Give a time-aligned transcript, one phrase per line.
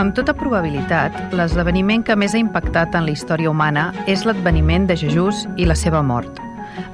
[0.00, 4.94] Amb tota probabilitat, l'esdeveniment que més ha impactat en la història humana és l'adveniment de
[4.96, 6.38] Jesús i la seva mort.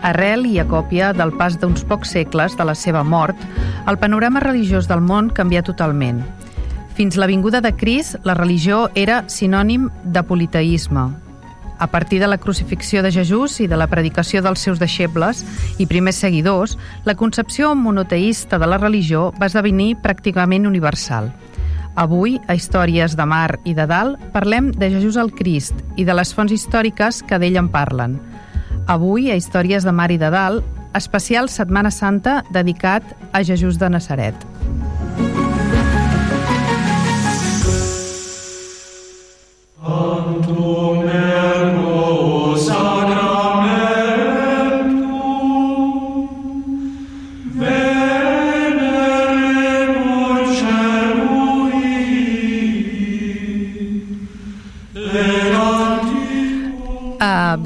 [0.09, 3.39] Arrel i a còpia del pas d'uns pocs segles de la seva mort,
[3.87, 6.19] el panorama religiós del món canvia totalment.
[6.99, 11.07] Fins la vinguda de Cris, la religió era sinònim de politeisme.
[11.79, 15.45] A partir de la crucifixió de Jesús i de la predicació dels seus deixebles
[15.79, 21.31] i primers seguidors, la concepció monoteïsta de la religió va esdevenir pràcticament universal–
[21.97, 26.13] Avui, a Històries de Mar i de Dalt, parlem de Jesús el Crist i de
[26.13, 28.19] les fonts històriques que d'ell en parlen.
[28.85, 33.89] Avui, a Històries de Mar i de Dalt, especial Setmana Santa dedicat a Jesús de
[33.97, 34.37] Nazaret.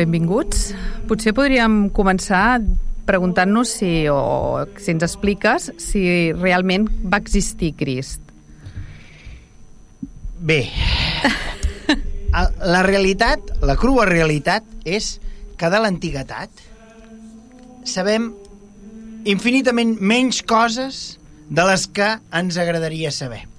[0.01, 0.71] Benvinguts.
[1.09, 2.61] Potser podríem començar
[3.09, 6.03] preguntant-nos si, o si ens expliques si
[6.37, 8.23] realment va existir Crist.
[10.41, 10.63] Bé,
[12.33, 15.19] la realitat, la crua realitat, és
[15.61, 16.63] que de l'antiguitat
[17.85, 18.31] sabem
[19.29, 21.19] infinitament menys coses
[21.51, 23.50] de les que ens agradaria saber.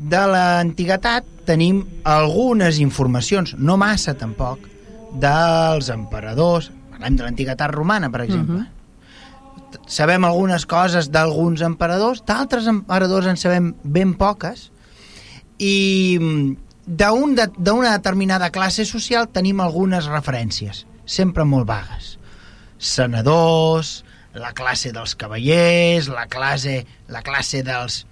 [0.00, 4.64] De l'antiguitat tenim algunes informacions, no massa tampoc,
[5.20, 8.62] dels emperadors, parlem de l'antiguitat romana, per exemple.
[8.62, 9.80] Uh -huh.
[9.86, 14.70] Sabem algunes coses d'alguns emperadors, d'altres emperadors en sabem ben poques,
[15.58, 16.18] i
[16.86, 22.18] d'una de, determinada classe social tenim algunes referències, sempre molt vagues.
[22.78, 28.06] Senadors, la classe dels cavallers, la classe, la classe dels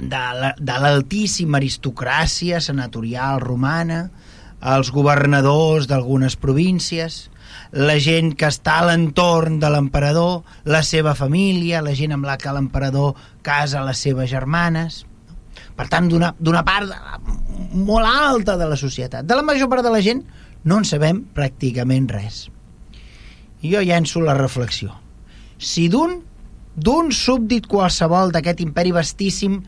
[0.00, 4.06] de l'altíssima aristocràcia senatorial romana,
[4.60, 7.28] els governadors d'algunes províncies,
[7.72, 12.36] la gent que està a l'entorn de l'emperador, la seva família, la gent amb la
[12.38, 15.04] que l'emperador casa les seves germanes.
[15.76, 16.90] Per tant, d'una part
[17.72, 19.24] molt alta de la societat.
[19.24, 20.24] De la major part de la gent
[20.64, 22.48] no en sabem pràcticament res.
[23.62, 24.92] I jo llenço la reflexió.
[25.60, 26.20] Si d'un
[26.80, 29.58] d'un súbdit qualsevol d'aquest imperi vastíssim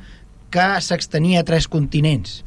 [0.53, 2.43] que s'extenia a tres continents,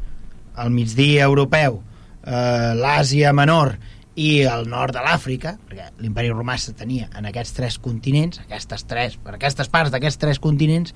[0.56, 1.82] al migdia europeu,
[2.24, 3.76] eh, l'Àsia Menor
[4.16, 8.86] i el nord de l'Àfrica, perquè l'imperi romà se tenia en aquests tres continents, aquestes
[8.88, 10.96] tres, per aquestes parts d'aquests tres continents,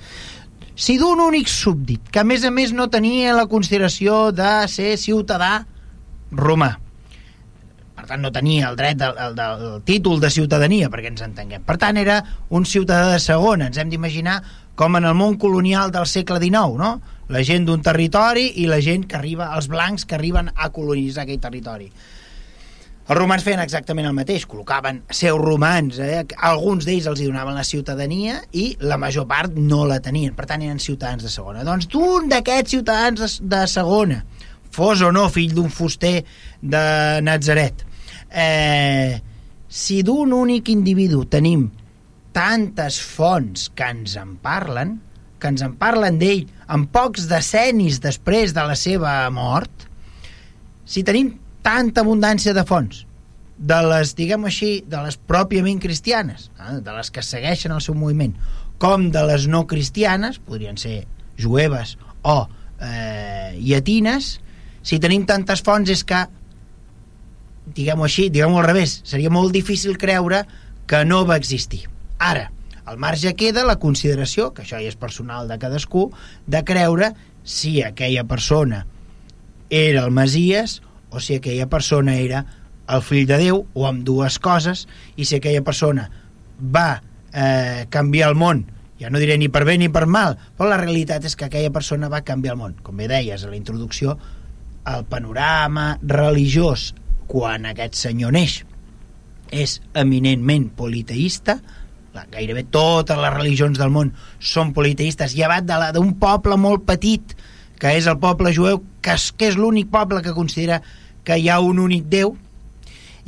[0.79, 4.93] si d'un únic súbdit, que a més a més no tenia la consideració de ser
[5.01, 5.65] ciutadà
[6.31, 6.77] romà,
[7.99, 11.65] per tant no tenia el dret del, del, del títol de ciutadania, perquè ens entenguem.
[11.67, 12.21] Per tant, era
[12.55, 13.67] un ciutadà de segona.
[13.67, 14.37] Ens hem d'imaginar
[14.79, 16.93] com en el món colonial del segle XIX, no?
[17.29, 21.25] la gent d'un territori i la gent que arriba, els blancs que arriben a colonitzar
[21.25, 21.89] aquell territori.
[23.09, 26.21] Els romans feien exactament el mateix, col·locaven seus romans, eh?
[26.47, 30.47] alguns d'ells els hi donaven la ciutadania i la major part no la tenien, per
[30.47, 31.65] tant eren ciutadans de segona.
[31.67, 34.21] Doncs d'un d'aquests ciutadans de, de segona,
[34.71, 36.21] fos o no fill d'un fuster
[36.61, 36.85] de
[37.25, 37.83] Nazaret,
[38.31, 39.19] eh,
[39.67, 41.67] si d'un únic individu tenim
[42.35, 44.97] tantes fonts que ens en parlen,
[45.39, 49.87] que ens en parlen d'ell en pocs decennis després de la seva mort,
[50.89, 51.35] si tenim
[51.65, 53.05] tanta abundància de fonts,
[53.59, 57.97] de les, diguem així, de les pròpiament cristianes, eh, de les que segueixen el seu
[57.97, 58.35] moviment,
[58.79, 61.03] com de les no cristianes, podrien ser
[61.39, 62.47] jueves o
[62.79, 64.37] eh, llatines,
[64.81, 66.23] si tenim tantes fonts és que,
[67.75, 70.45] diguem-ho així, diguem-ho al revés, seria molt difícil creure
[70.87, 71.85] que no va existir.
[72.19, 72.49] Ara,
[72.85, 76.09] al marge queda la consideració, que això ja és personal de cadascú,
[76.47, 77.13] de creure
[77.43, 78.85] si aquella persona
[79.69, 82.45] era el Masies o si aquella persona era
[82.89, 86.09] el fill de Déu o amb dues coses i si aquella persona
[86.59, 87.01] va
[87.31, 88.65] eh, canviar el món.
[88.99, 91.71] Ja no diré ni per bé ni per mal però la realitat és que aquella
[91.71, 92.75] persona va canviar el món.
[92.83, 94.17] Com bé deies a la introducció
[94.89, 96.93] el panorama religiós
[97.29, 98.63] quan aquest senyor neix
[99.53, 101.59] és eminentment politeïsta
[102.31, 107.35] gairebé totes les religions del món són politeistes, llevat d'un poble molt petit,
[107.79, 110.81] que és el poble jueu, que és, que és l'únic poble que considera
[111.23, 112.35] que hi ha un únic Déu,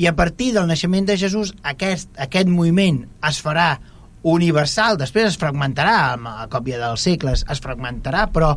[0.02, 3.76] i a partir del naixement de Jesús aquest, aquest moviment es farà
[4.24, 8.56] universal, després es fragmentarà a còpia dels segles, es fragmentarà, però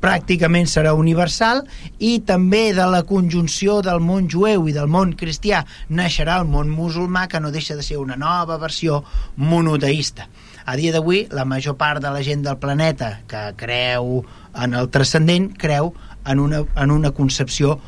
[0.00, 1.62] pràcticament serà universal
[1.98, 6.70] i també de la conjunció del món jueu i del món cristià naixerà el món
[6.72, 9.02] musulmà que no deixa de ser una nova versió
[9.36, 10.28] monoteista.
[10.66, 14.90] A dia d'avui, la major part de la gent del planeta que creu en el
[14.90, 15.92] transcendent creu
[16.26, 17.78] en una, en una concepció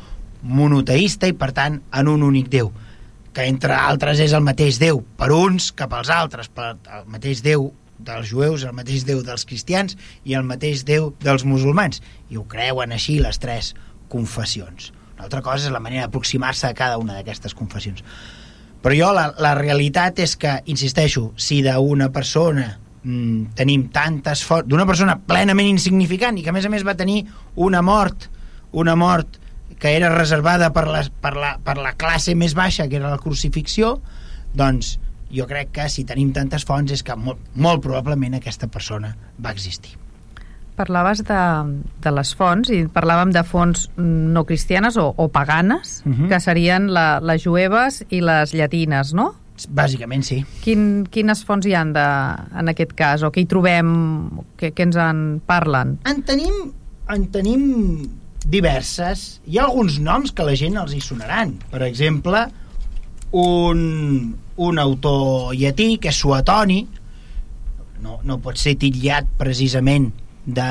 [0.41, 2.71] monoteista i, per tant, en un únic Déu
[3.33, 7.43] que entre altres és el mateix Déu per uns que pels altres, per el mateix
[7.45, 7.69] Déu
[7.99, 12.01] dels jueus, el mateix Déu dels cristians i el mateix Déu dels musulmans.
[12.31, 13.73] I ho creuen així les tres
[14.09, 14.91] confessions.
[15.15, 18.03] Una altra cosa és la manera d'aproximar-se a cada una d'aquestes confessions.
[18.79, 22.69] Però jo la, la realitat és que, insisteixo, si d'una persona
[23.03, 24.69] mm, tenim tantes fonts...
[24.71, 27.25] D'una persona plenament insignificant i que a més a més va tenir
[27.59, 28.29] una mort,
[28.71, 29.39] una mort
[29.79, 33.19] que era reservada per la, per la, per la classe més baixa, que era la
[33.19, 33.97] crucifixió,
[34.55, 34.97] doncs
[35.31, 39.53] jo crec que si tenim tantes fonts és que molt, molt probablement aquesta persona va
[39.55, 39.95] existir.
[40.79, 41.41] Parlaves de,
[41.99, 46.15] de les fonts i parlàvem de fonts no cristianes o, o paganes, uh mhm.
[46.15, 46.29] -huh.
[46.29, 49.35] que serien la, les jueves i les llatines, no?
[49.67, 50.45] Bàsicament, sí.
[50.63, 52.07] Quin, quines fonts hi han de,
[52.61, 53.23] en aquest cas?
[53.23, 53.89] O què hi trobem?
[54.55, 55.97] Què, què ens en parlen?
[56.07, 56.71] En tenim,
[57.09, 58.09] en tenim
[58.45, 59.41] diverses.
[59.45, 61.57] Hi ha alguns noms que la gent els hi sonaran.
[61.73, 62.45] Per exemple,
[63.31, 66.81] un, un autor llatí, que és Suetoni,
[68.03, 70.09] no, no pot ser titllat precisament
[70.45, 70.67] de,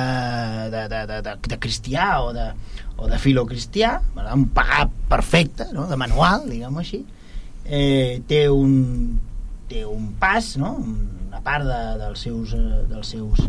[0.72, 2.50] de, de, de, de, de cristià o de,
[2.98, 3.94] o de filocristià,
[4.34, 5.86] un pagà perfecte, no?
[5.88, 7.02] de manual, diguem-ho així,
[7.64, 8.76] eh, té un
[9.68, 10.74] té un pas, no?
[11.28, 12.54] una part de, dels seus,
[12.88, 13.42] dels seus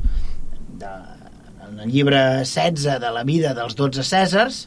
[0.80, 0.92] de,
[1.70, 4.66] en el llibre 16 de la vida dels 12 Cèsars,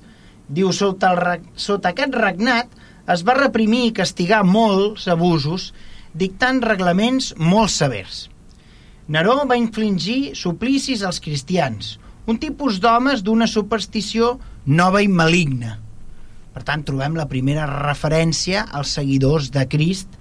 [0.48, 2.72] diu, sota, el, sota aquest regnat
[3.10, 5.72] es va reprimir i castigar molts abusos,
[6.14, 8.28] dictant reglaments molt severs.
[9.08, 11.96] Neró va infligir suplicis als cristians,
[12.26, 15.78] un tipus d'homes d'una superstició nova i maligna.
[16.52, 20.20] Per tant, trobem la primera referència als seguidors de Crist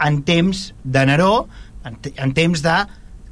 [0.00, 1.48] en temps de Neró,
[1.84, 2.76] en, en temps de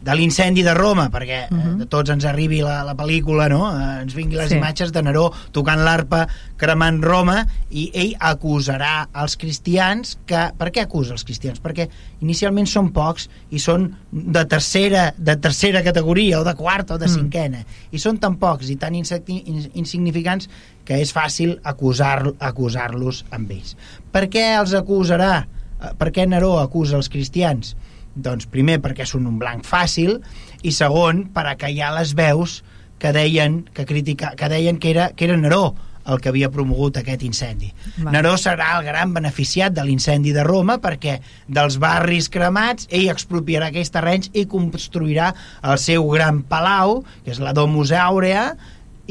[0.00, 1.60] de l'incendi de Roma, perquè uh -huh.
[1.60, 1.78] eh, mhm.
[1.78, 3.68] de tots ens arribi la, la pel·lícula, no?
[3.68, 4.56] Eh, ens vingui les sí.
[4.56, 6.26] imatges de Neró tocant l'arpa,
[6.56, 10.52] cremant Roma, i ell acusarà els cristians que...
[10.56, 11.60] Per què acusa els cristians?
[11.60, 11.88] Perquè
[12.20, 17.06] inicialment són pocs i són de tercera, de tercera categoria, o de quarta o de
[17.06, 17.14] mm.
[17.14, 20.48] cinquena, i són tan pocs i tan insignificants
[20.84, 22.90] que és fàcil acusar-los acusar
[23.30, 23.76] amb ells.
[24.10, 25.46] Per què els acusarà?
[25.80, 27.76] Eh, per què Neró acusa els cristians?
[28.20, 30.18] Doncs primer perquè són un blanc fàcil
[30.62, 32.60] i segon per acallar les veus
[33.00, 35.70] que deien que, critica, que, deien que, era, que era Neró
[36.10, 37.70] el que havia promogut aquest incendi.
[38.00, 38.10] Va.
[38.14, 41.18] Neró serà el gran beneficiat de l'incendi de Roma perquè
[41.48, 45.30] dels barris cremats ell expropiarà aquells terrenys i construirà
[45.62, 48.50] el seu gran palau, que és la Domus Aurea,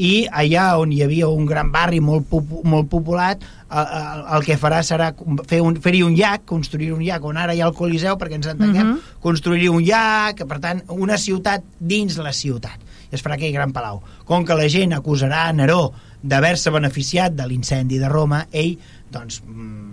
[0.00, 4.56] i allà on hi havia un gran barri molt, popu molt populat el, el que
[4.58, 5.10] farà serà
[5.48, 8.38] fer un, fer un llac, construir un llac on ara hi ha el Coliseu, perquè
[8.40, 8.96] ens entenguem, uh mhm.
[8.96, 9.20] -huh.
[9.22, 12.78] construir un llac, per tant, una ciutat dins la ciutat.
[13.10, 14.02] I es farà aquell gran palau.
[14.24, 15.92] Com que la gent acusarà Neró
[16.22, 18.78] d'haver-se beneficiat de l'incendi de Roma, ell,
[19.10, 19.90] doncs, mm,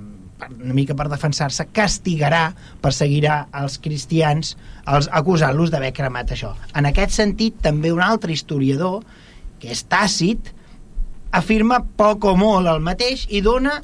[0.64, 6.54] una mica per defensar-se, castigarà, perseguirà els cristians els acusant-los d'haver cremat això.
[6.76, 9.04] En aquest sentit, també un altre historiador
[9.62, 10.54] que és Tàcit,
[11.36, 13.82] afirma poc o molt el mateix i dona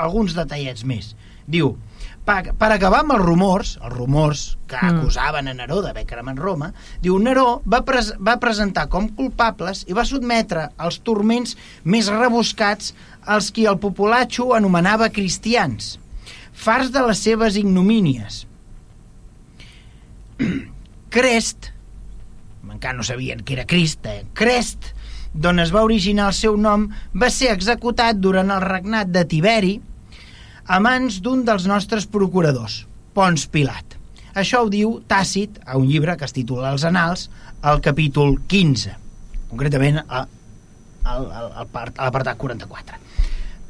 [0.00, 1.14] alguns detallets més.
[1.50, 1.74] Diu,
[2.26, 5.00] per, per acabar amb els rumors, els rumors que mm.
[5.00, 6.70] acusaven a Neró d'haver cremat Roma,
[7.02, 12.94] diu, Neró va, pres va presentar com culpables i va sotmetre els turments més rebuscats
[13.26, 15.96] als qui el populatxo anomenava cristians,
[16.52, 18.44] fars de les seves ignomínies.
[21.14, 21.72] Crest,
[22.70, 24.24] encara no sabien que era Crist, eh?
[24.34, 24.92] Crest,
[25.34, 29.76] d'on es va originar el seu nom, va ser executat durant el regnat de Tiberi
[30.66, 32.84] a mans d'un dels nostres procuradors,
[33.14, 33.96] Pons Pilat.
[34.38, 37.28] Això ho diu Tàcit a un llibre que es titula Els Anals,
[37.62, 38.94] al capítol 15,
[39.50, 41.64] concretament a, a, a, a
[42.06, 43.00] l'apartat 44.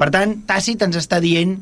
[0.01, 1.57] Per tant, Tàcit ens està dient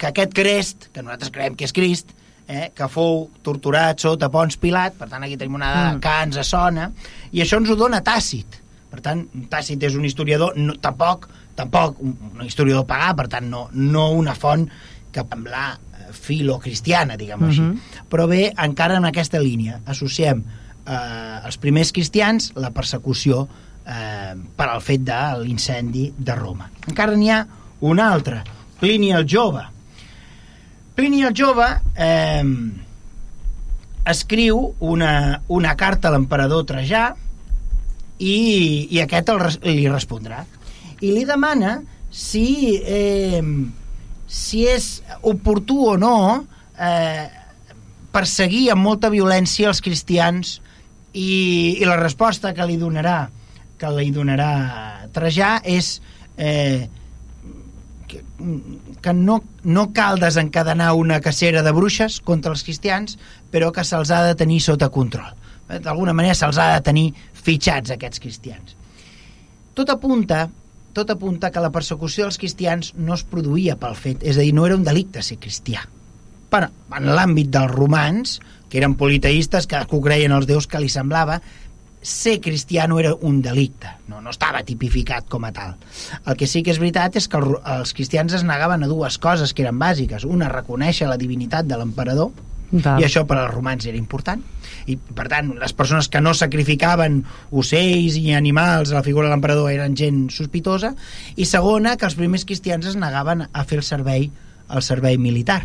[0.00, 2.14] que aquest Crest, que nosaltres creiem que és Crist,
[2.50, 6.02] eh, que fou torturat sota Pons Pilat, per tant aquí tenim una dada mm.
[6.04, 6.90] que ens sona,
[7.30, 8.59] i això ens ho dona Tàcit.
[8.90, 13.46] Per tant, Tàcit és un historiador, no, tampoc, tampoc un, un historiador pagà, per tant,
[13.50, 14.66] no, no una font
[15.10, 15.78] que semblar
[16.12, 17.60] filocristiana, diguem-ho uh -huh.
[17.60, 17.70] Mhm.
[17.70, 18.06] així.
[18.10, 20.42] Però bé, encara en aquesta línia associem
[20.86, 23.48] eh, els primers cristians la persecució
[23.86, 26.70] eh, per al fet de l'incendi de Roma.
[26.88, 27.46] Encara n'hi ha
[27.80, 28.42] un altre,
[28.80, 29.62] Plini el Jove.
[30.94, 31.66] Plini el Jove
[31.96, 32.44] eh,
[34.04, 37.14] escriu una, una carta a l'emperador Trajà
[38.20, 40.44] i, i aquest el, li respondrà.
[41.00, 41.78] I li demana
[42.12, 43.42] si, eh,
[44.28, 44.88] si és
[45.26, 46.16] oportú o no
[46.78, 47.26] eh,
[48.12, 50.58] perseguir amb molta violència els cristians
[51.12, 53.24] i, i la resposta que li donarà
[53.80, 54.50] que li donarà
[55.14, 55.94] Trajà és
[56.36, 56.86] eh,
[58.10, 58.20] que,
[59.00, 63.16] que no, no cal desencadenar una cacera de bruixes contra els cristians,
[63.50, 65.32] però que se'ls ha de tenir sota control.
[65.70, 68.76] Eh, D'alguna manera se'ls ha de tenir fitxats, aquests cristians.
[69.74, 70.48] Tot apunta
[70.92, 74.50] tot apunta que la persecució dels cristians no es produïa pel fet, és a dir,
[74.52, 75.84] no era un delicte ser cristià.
[76.50, 76.66] Però
[76.98, 81.36] en l'àmbit dels romans, que eren politeistes, que creien els déus que li semblava,
[82.02, 85.76] ser cristià no era un delicte, no, no estava tipificat com a tal.
[86.26, 89.18] El que sí que és veritat és que el- els cristians es negaven a dues
[89.18, 90.24] coses que eren bàsiques.
[90.26, 92.32] Una, reconèixer la divinitat de l'emperador,
[92.70, 93.00] Val.
[93.00, 94.42] i això per als romans era important
[94.86, 99.34] i per tant les persones que no sacrificaven ocells i animals a la figura de
[99.34, 100.94] l'emperador eren gent sospitosa
[101.36, 104.30] i segona que els primers cristians es negaven a fer el servei
[104.70, 105.64] el servei militar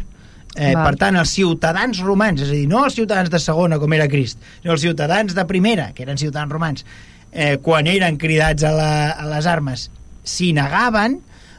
[0.55, 0.85] Eh, Val.
[0.85, 4.07] per tant, els ciutadans romans, és a dir, no els ciutadans de segona, com era
[4.07, 6.85] Crist, sinó els ciutadans de primera, que eren ciutadans romans,
[7.33, 9.89] eh, quan eren cridats a, la, a les armes,
[10.23, 11.17] s'hi negaven,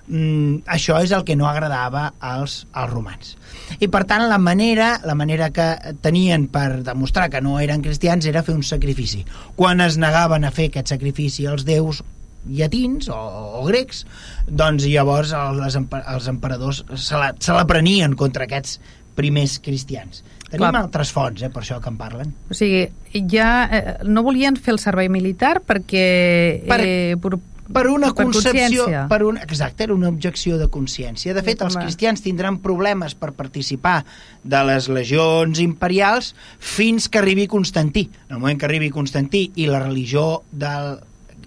[0.09, 3.37] mm, això és el que no agradava als, als romans.
[3.81, 5.71] I per tant la manera, la manera que
[6.03, 9.25] tenien per demostrar que no eren cristians era fer un sacrifici.
[9.57, 12.03] Quan es negaven a fer aquest sacrifici als déus
[12.47, 13.17] llatins o,
[13.59, 14.05] o grecs,
[14.47, 18.79] doncs llavors el, les, empe- els emperadors se la, se la prenien contra aquests
[19.17, 20.23] primers cristians.
[20.47, 20.85] Tenim Clar.
[20.85, 22.31] altres fonts, eh, per això que en parlen.
[22.53, 22.85] O sigui,
[23.33, 26.63] ja eh, no volien fer el servei militar perquè...
[26.69, 27.17] Per- eh,
[27.73, 29.07] per, una Per concepció consciència.
[29.09, 33.33] per una, exacte, era una objecció de consciència de fet els cristians tindran problemes per
[33.33, 34.05] participar
[34.45, 39.67] de les legions imperials fins que arribi Constantí en el moment que arribi Constantí i
[39.67, 40.99] la religió del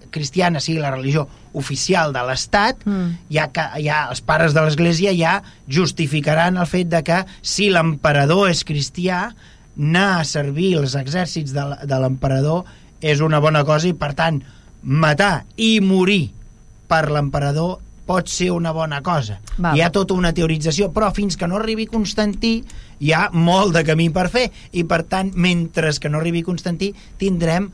[0.10, 3.12] cristiana sigui la religió oficial de l'Estat Mm.
[3.30, 8.50] ja, que, ja els pares de l'Església ja justificaran el fet de que si l'emperador
[8.50, 9.36] és cristià
[9.78, 12.66] anar a servir els exèrcits de l'emperador
[13.02, 14.42] és una bona cosa i per tant
[14.84, 16.30] matar i morir
[16.90, 17.78] per l'emperador
[18.10, 19.38] pot ser una bona cosa.
[19.58, 19.76] Val.
[19.78, 22.56] Hi ha tota una teorització, però fins que no arribi Constantí
[23.00, 26.90] hi ha molt de camí per fer i per tant, mentre que no arribi Constantí
[27.22, 27.70] tindrem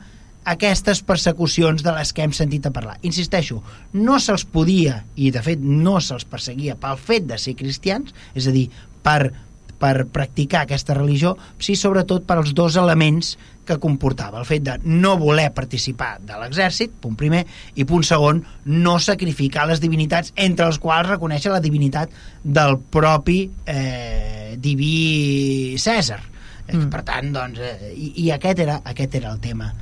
[0.46, 3.00] aquestes persecucions de les que hem sentit a parlar.
[3.08, 3.62] Insisteixo,
[3.98, 8.46] no se'ls podia, i de fet no se'ls perseguia pel fet de ser cristians, és
[8.46, 8.68] a dir,
[9.02, 9.32] per,
[9.80, 13.34] per practicar aquesta religió, sí sobretot per als dos elements
[13.66, 14.38] que comportava.
[14.40, 17.42] El fet de no voler participar de l'exèrcit, punt primer,
[17.74, 22.10] i punt segon, no sacrificar les divinitats, entre els quals reconèixer la divinitat
[22.42, 26.20] del propi eh, diví Cèsar.
[26.22, 26.32] Eh,
[26.76, 26.88] Mm.
[26.90, 29.72] Per tant, doncs, eh, i, i aquest, era, aquest era el tema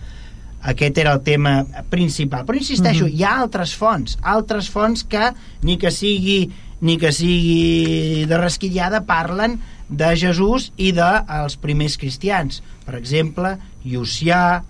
[0.64, 1.58] aquest era el tema
[1.90, 2.44] principal.
[2.46, 3.14] Però insisteixo, Mhm.
[3.16, 6.50] hi ha altres fonts, altres fonts que ni que sigui
[6.80, 12.62] ni que sigui de rasquillada parlen de Jesús i dels primers cristians.
[12.84, 14.62] Per exemple, Llucià,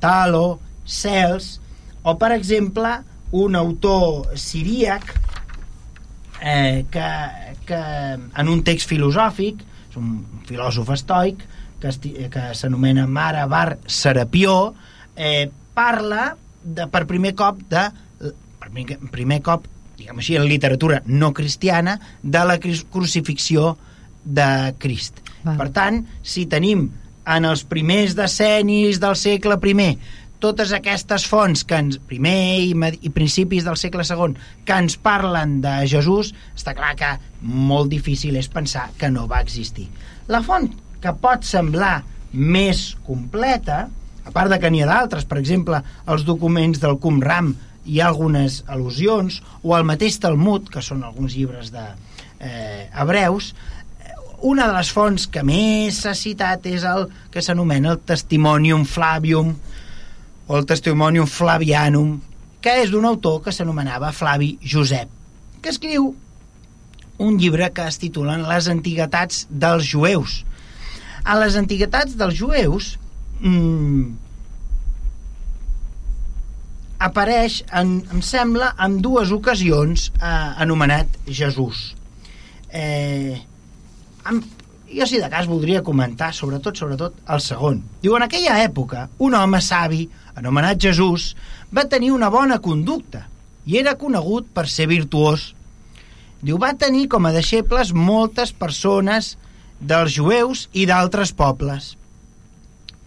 [0.00, 1.56] Talo, Cels,
[2.06, 2.92] o per exemple,
[3.34, 5.12] un autor siríac
[6.40, 7.10] eh, que,
[7.66, 7.80] que
[8.14, 11.42] en un text filosòfic, és un filòsof estoic,
[11.82, 11.92] que,
[12.32, 14.74] que s'anomena Mara Bar Serapió,
[15.16, 17.88] eh, parla de, per primer cop de
[18.66, 18.70] per
[19.12, 23.76] primer, cop diguem així, en literatura no cristiana de la cru- crucifixió
[24.24, 25.20] de Crist.
[25.44, 25.58] Val.
[25.60, 26.88] Per tant, si tenim
[27.26, 29.98] en els primers decennis del segle I
[30.38, 35.60] totes aquestes fonts que ens, primer i, i principis del segle II que ens parlen
[35.64, 39.88] de Jesús, està clar que molt difícil és pensar que no va existir.
[40.28, 40.68] La font
[41.00, 42.02] que pot semblar
[42.32, 43.86] més completa,
[44.26, 47.54] a part de que n'hi ha d'altres, per exemple, els documents del Qumran
[47.86, 51.84] hi ha algunes al·lusions, o el mateix Talmud, que són alguns llibres de
[52.40, 53.54] eh, hebreus,
[54.46, 59.54] una de les fonts que més s'ha citat és el que s'anomena el Testimonium Flavium
[60.46, 62.12] o el Testimonium Flavianum
[62.62, 65.10] que és d'un autor que s'anomenava Flavi Josep
[65.62, 66.12] que escriu
[67.26, 70.42] un llibre que es titulen Les antiguitats dels jueus
[71.24, 72.92] a les antiguitats dels jueus
[73.40, 74.14] mmm,
[76.98, 81.90] apareix, en, em sembla, en dues ocasions eh, anomenat Jesús.
[82.72, 83.42] Eh,
[84.30, 84.42] em,
[84.92, 87.82] jo, si de cas, voldria comentar, sobretot, sobretot, el segon.
[88.02, 90.06] Diu, en aquella època, un home savi,
[90.36, 91.34] anomenat Jesús,
[91.74, 93.26] va tenir una bona conducta
[93.66, 95.52] i era conegut per ser virtuós.
[96.42, 99.34] Diu, va tenir com a deixebles moltes persones
[99.80, 101.94] dels jueus i d'altres pobles.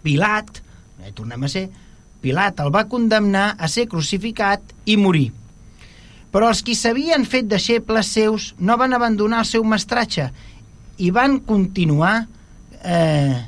[0.04, 0.60] Pilat,
[1.02, 1.68] eh, tornem a ser,
[2.20, 5.30] Pilat el va condemnar a ser crucificat i morir.
[6.30, 10.28] Però els qui s'havien fet deixebles seus no van abandonar el seu mestratge
[11.00, 12.26] i van continuar
[12.84, 13.38] eh,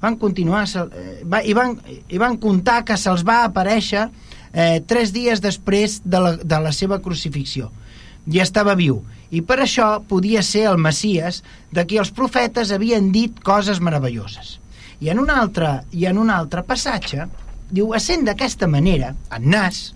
[0.00, 1.76] van continuar eh, va, i, van,
[2.08, 4.06] i van contar que se'ls va aparèixer
[4.52, 7.70] eh, tres dies després de la, de la seva crucifixió.
[8.28, 9.00] I estava viu.
[9.32, 11.42] I per això podia ser el Messies
[11.74, 14.56] de qui els profetes havien dit coses meravelloses.
[15.00, 17.28] I en un altre, i en un altre passatge
[17.70, 19.92] diu, essent d'aquesta manera en Nas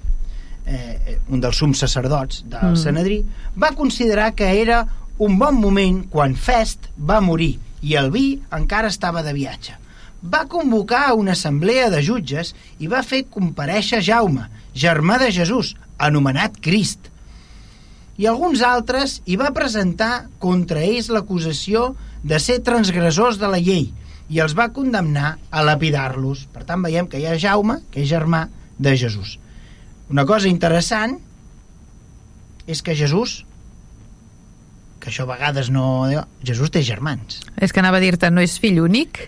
[0.67, 2.81] eh, un dels sums sacerdots del mm.
[2.83, 3.23] Sanedrí
[3.59, 4.85] va considerar que era
[5.19, 9.83] un bon moment quan Fest va morir i el vi encara estava de viatge
[10.23, 16.61] va convocar una assemblea de jutges i va fer compareixer Jaume, germà de Jesús, anomenat
[16.63, 17.11] Crist.
[18.19, 21.93] I alguns altres hi va presentar contra ells l'acusació
[22.23, 23.91] de ser transgressors de la llei
[24.31, 26.47] i els va condemnar a lapidar-los.
[26.55, 28.47] Per tant, veiem que hi ha Jaume, que és germà
[28.79, 29.39] de Jesús.
[30.09, 31.19] Una cosa interessant
[32.71, 33.43] és que Jesús
[35.03, 36.07] que això a vegades no...
[36.47, 37.41] Jesús té germans.
[37.59, 39.25] És que anava a dir-te, no és fill únic?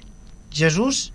[0.54, 1.08] Jesús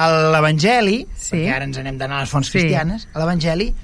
[0.00, 1.34] a l'Evangeli, Sí.
[1.36, 2.58] perquè ara ens anem d'anar a les fonts Sí.
[2.58, 3.74] cristianes, a l'Evangeli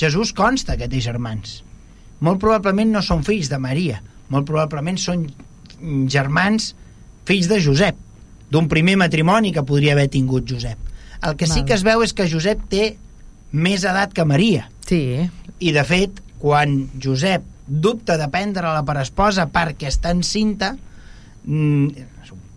[0.00, 1.62] Jesús consta que té germans.
[2.20, 5.26] Molt probablement no són fills de Maria, molt probablement són
[6.08, 6.74] germans
[7.28, 7.96] fills de Josep,
[8.50, 10.78] d'un primer matrimoni que podria haver tingut Josep.
[11.22, 11.64] El que sí Val.
[11.66, 12.96] que es veu és que Josep té
[13.52, 14.70] més edat que Maria.
[14.86, 15.28] Sí.
[15.60, 20.74] I, de fet, quan Josep dubta de prendre-la per esposa perquè està encinta,
[21.46, 22.06] mm,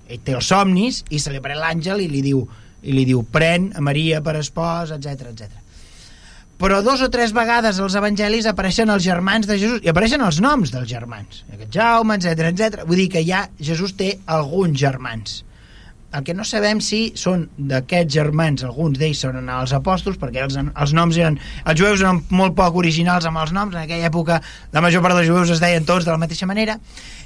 [0.09, 2.43] ell té els somnis i se li pren l'àngel i li diu
[2.83, 5.61] i li diu pren a Maria per esposa, etc etc.
[6.59, 10.41] Però dos o tres vegades als evangelis apareixen els germans de Jesús i apareixen els
[10.43, 12.83] noms dels germans, aquest Jaume, etc etc.
[12.87, 15.41] Vull dir que ja Jesús té alguns germans.
[16.13, 20.57] El que no sabem si són d'aquests germans, alguns d'ells són els apòstols, perquè els,
[20.59, 21.39] els noms eren...
[21.65, 24.37] Els jueus eren molt poc originals amb els noms, en aquella època
[24.75, 26.77] la major part dels jueus es deien tots de la mateixa manera,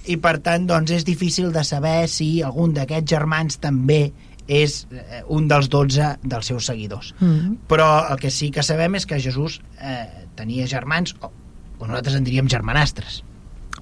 [0.07, 4.05] i per tant doncs, és difícil de saber si algun d'aquests germans també
[4.47, 7.13] és eh, un dels 12 dels seus seguidors.
[7.19, 7.67] Mm.
[7.67, 10.05] Però el que sí que sabem és que Jesús eh,
[10.39, 11.31] tenia germans, o,
[11.77, 13.21] o nosaltres en diríem germanastres.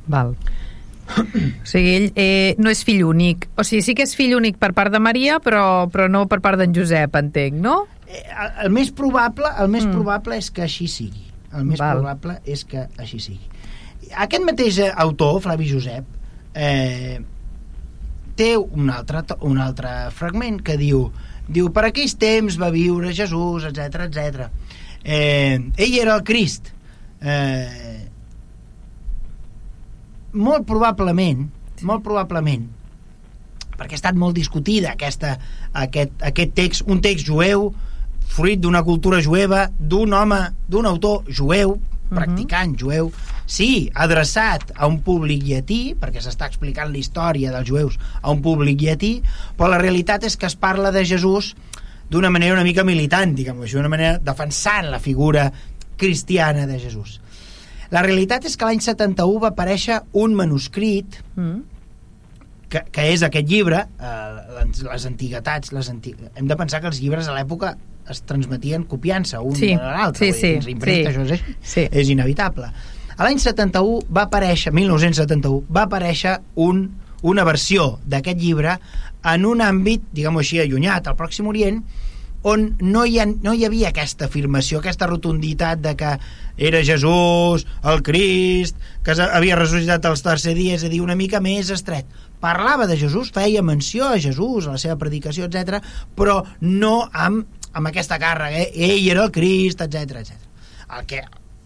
[0.09, 0.33] Val.
[1.05, 3.47] O sigui, ell eh, no és fill únic.
[3.57, 6.39] O sigui, sí que és fill únic per part de Maria, però, però no per
[6.41, 7.85] part d'en Josep, entenc, no?
[8.07, 9.93] Eh, el, el més probable el més Mm.
[9.93, 11.23] probable és que així sigui.
[11.53, 11.99] El més Val.
[11.99, 13.45] probable és que així sigui.
[14.15, 16.05] Aquest mateix eh, autor, Flavi Josep,
[16.53, 17.19] eh,
[18.35, 21.07] té un altre, un altre fragment que diu
[21.47, 24.47] diu, per aquells temps va viure Jesús, etc etc.
[25.05, 26.71] Eh, ell era el Crist.
[27.21, 28.04] Eh,
[30.35, 31.47] molt probablement,
[31.87, 32.67] molt probablement,
[33.75, 35.35] perquè ha estat molt discutida aquesta,
[35.73, 37.71] aquest, aquest text, un text jueu,
[38.35, 41.77] fruit d'una cultura jueva, d'un home, d'un autor jueu,
[42.09, 43.09] practicant jueu,
[43.49, 48.43] sí, adreçat a un públic llatí, perquè s'està explicant la història dels jueus a un
[48.45, 49.13] públic llatí,
[49.57, 51.53] però la realitat és que es parla de Jesús
[52.09, 55.49] d'una manera una mica militant, diguem-ho així, d'una manera defensant la figura
[55.97, 57.19] cristiana de Jesús.
[57.91, 61.61] La realitat és que l'any 71 va aparèixer un manuscrit Mm.
[62.69, 66.15] que, que és aquest llibre, eh, les, les antiguitats, les anti...
[66.35, 67.75] hem de pensar que els llibres a l'època
[68.09, 70.75] es transmetien copiant-se un Sí, de l'altre, sí, sí, a sí.
[71.09, 71.87] això és, Sí.
[71.91, 72.71] és inevitable.
[73.17, 76.89] A l'any 71 va aparèixer, 1971, va aparèixer un,
[77.23, 78.79] una versió d'aquest llibre
[79.23, 81.79] en un àmbit, diguem-ho així, allunyat, al Pròxim Orient,
[82.45, 86.11] on no hi, ha, no hi havia aquesta afirmació, aquesta rotunditat de que
[86.69, 91.41] era Jesús, el Crist, que havia ressuscitat els tercer dia, és a dir, una mica
[91.41, 92.05] més estret.
[92.43, 95.81] Parlava de Jesús, feia menció a Jesús, a la seva predicació, etc,
[96.15, 98.69] però no amb, amb aquesta càrrega, eh?
[98.91, 100.37] ell era el Crist, etc etc.
[100.99, 101.25] El que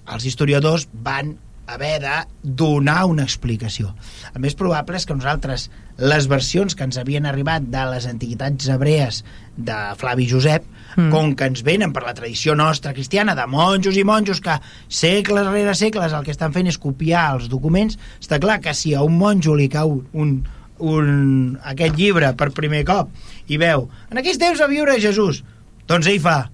[0.09, 1.35] els historiadors van
[1.73, 3.93] haver de donar una explicació.
[4.33, 8.69] El més probable és que nosaltres les versions que ens havien arribat de les antiguitats
[8.71, 9.23] hebrees
[9.57, 11.11] de Flavi Josep, Mm.
[11.13, 14.55] com que ens venen per la tradició nostra cristiana de monjos i monjos que
[14.87, 18.95] segles rere segles el que estan fent és copiar els documents, està clar que si
[18.97, 20.31] a un monjo li cau un,
[20.79, 23.13] un, aquest llibre per primer cop
[23.53, 25.43] i veu, en aquells temps va viure Jesús,
[25.85, 26.49] doncs ell fa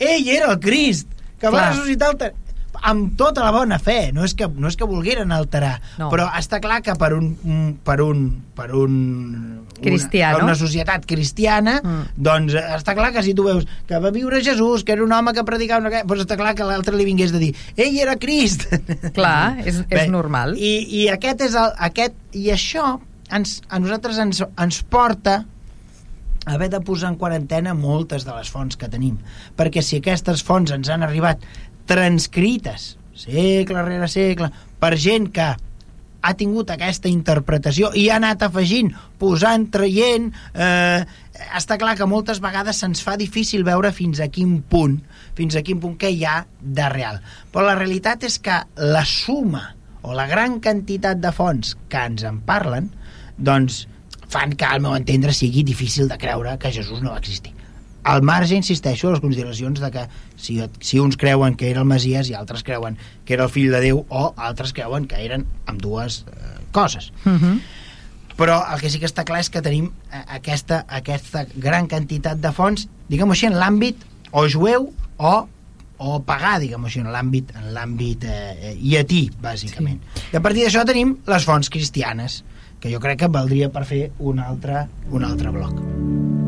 [0.00, 1.06] ell era el Crist
[1.38, 1.70] que va Clar.
[1.70, 2.34] ressuscitar el ter...
[2.82, 6.08] amb tota la bona fe, no és que, no és que volgueren alterar, No.
[6.12, 7.34] però està clar que per un,
[7.84, 10.44] per un, per un Cristià, una, no?
[10.50, 12.02] una societat cristiana, Mm.
[12.16, 15.12] doncs eh, està clar que si tu veus que va viure Jesús, que era un
[15.12, 16.02] home que predicava una...
[16.04, 18.66] doncs està clar que l'altre li vingués de dir ell era Crist.
[19.16, 20.56] Clar, és, és normal.
[20.58, 22.98] I, i aquest és el, aquest, i això
[23.30, 25.44] ens, a nosaltres ens, ens porta
[26.46, 29.18] a haver de posar en quarantena moltes de les fonts que tenim.
[29.56, 31.42] Perquè si aquestes fonts ens han arribat
[31.90, 34.50] transcrites, segle rere segle,
[34.80, 35.48] per gent que
[36.20, 40.30] ha tingut aquesta interpretació i ha anat afegint, posant, traient...
[40.54, 41.02] Eh,
[41.56, 44.98] està clar que moltes vegades se'ns fa difícil veure fins a quin punt,
[45.38, 47.16] fins a quin punt que hi ha de real.
[47.48, 49.62] Però la realitat és que la suma
[50.04, 52.90] o la gran quantitat de fonts que ens en parlen,
[53.40, 53.86] doncs
[54.30, 57.54] fan que, al meu entendre, sigui difícil de creure que Jesús no va existir.
[58.04, 60.06] Al marge, insisteixo, les consideracions de que
[60.40, 63.70] si, si uns creuen que era el Masies i altres creuen que era el fill
[63.72, 67.12] de Déu o altres creuen que eren amb dues eh, coses.
[67.24, 67.60] Uh -huh.
[68.40, 72.40] Però el que sí que està clar és que tenim eh, aquesta, aquesta gran quantitat
[72.40, 73.96] de fonts, diguem-ho així, en l'àmbit
[74.32, 75.48] o jueu o
[76.00, 80.00] o pagà, diguem-ho així, en l'àmbit en l'àmbit eh, eh, llatí, bàsicament.
[80.14, 80.22] Sí.
[80.32, 82.42] I a partir d'això tenim les fonts cristianes,
[82.80, 86.39] que jo crec que valdria per fer un altre, un altre bloc.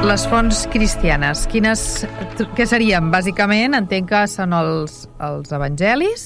[0.00, 1.80] Les fonts cristianes, quines,
[2.56, 3.10] què serien?
[3.12, 6.22] Bàsicament, entenc que són els, els evangelis.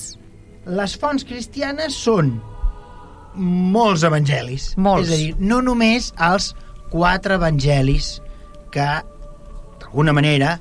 [0.78, 2.36] Les fonts cristianes són
[3.34, 4.68] molts evangelis.
[4.78, 5.10] Molts.
[5.10, 6.52] És a dir, no només els
[6.92, 8.12] quatre evangelis
[8.72, 8.86] que,
[9.82, 10.54] d'alguna manera,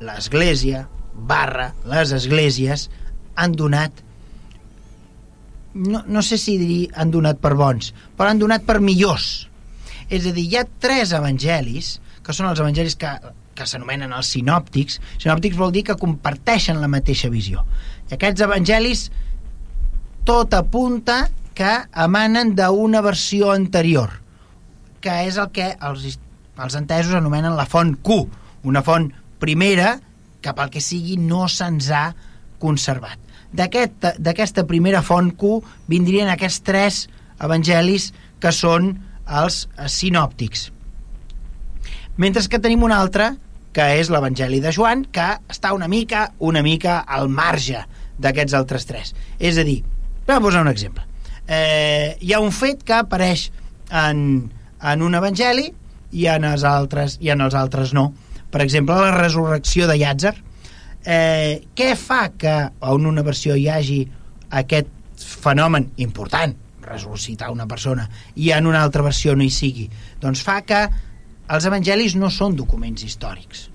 [0.00, 2.88] l'Església barra les esglésies
[3.36, 4.02] han donat
[5.76, 9.46] no, no sé si dir han donat per bons, però han donat per millors.
[10.08, 13.10] És a dir, hi ha tres evangelis, que són els evangelis que,
[13.54, 14.98] que s'anomenen els sinòptics.
[15.22, 17.62] Sinòptics vol dir que comparteixen la mateixa visió.
[18.10, 19.04] I aquests evangelis
[20.26, 21.70] tot apunta que
[22.04, 24.10] emanen d'una versió anterior,
[25.00, 26.18] que és el que els,
[26.58, 28.18] els entesos anomenen la font Q,
[28.66, 29.06] una font
[29.40, 29.94] primera
[30.42, 32.08] que pel que sigui no se'ns ha
[32.62, 33.18] conservat.
[33.56, 37.04] D'aquest- D'aquesta primera font Q vindrien aquests tres
[37.40, 38.10] evangelis
[38.42, 40.72] que són els sinòptics.
[42.16, 43.34] Mentre que tenim un altre,
[43.76, 47.82] que és l'Evangeli de Joan, que està una mica, una mica al marge
[48.16, 49.12] d'aquests altres tres.
[49.38, 49.82] És a dir,
[50.24, 51.04] anem a posar un exemple.
[51.46, 53.50] Eh, hi ha un fet que apareix
[53.92, 54.48] en,
[54.80, 55.68] en un evangeli
[56.16, 58.08] i en els altres, i en els altres no.
[58.50, 60.32] Per exemple, la resurrecció de Llàtzer.
[61.04, 64.00] Eh, què fa que en una versió hi hagi
[64.56, 64.88] aquest
[65.20, 69.86] fenomen important, ressuscitar una persona, i en una altra versió no hi sigui?
[70.22, 70.80] Doncs fa que
[71.52, 73.68] els evangelis no són documents històrics,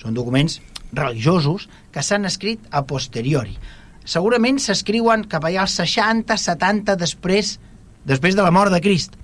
[0.00, 0.58] són documents
[0.92, 3.56] religiosos que s'han escrit a posteriori.
[4.04, 7.54] Segurament s'escriuen cap allà als 60, 70 després,
[8.08, 9.16] després de la mort de Crist.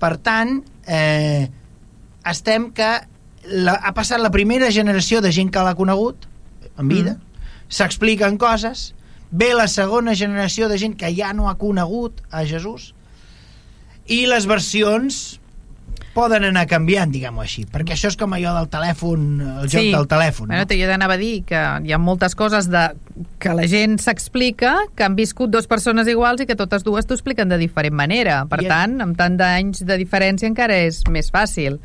[0.00, 1.46] Per tant, eh,
[2.26, 2.90] estem que
[3.46, 6.26] la, ha passat la primera generació de gent que l'ha conegut
[6.76, 7.48] en vida, mm.
[7.68, 8.92] s'expliquen coses,
[9.30, 12.92] ve la segona generació de gent que ja no ha conegut a Jesús,
[14.06, 15.40] i les versions
[16.16, 19.26] poden anar canviant, diguem-ho així, perquè això és com allò del telèfon,
[19.60, 20.48] el joc del telèfon.
[20.48, 20.68] Bueno, no?
[20.70, 22.86] t'hi anava a dir que hi ha moltes coses de,
[23.42, 27.14] que la gent s'explica, que han viscut dues persones iguals i que totes dues t'ho
[27.18, 28.40] expliquen de diferent manera.
[28.48, 31.76] Per I- tant, amb tant d'anys de diferència encara és més fàcil.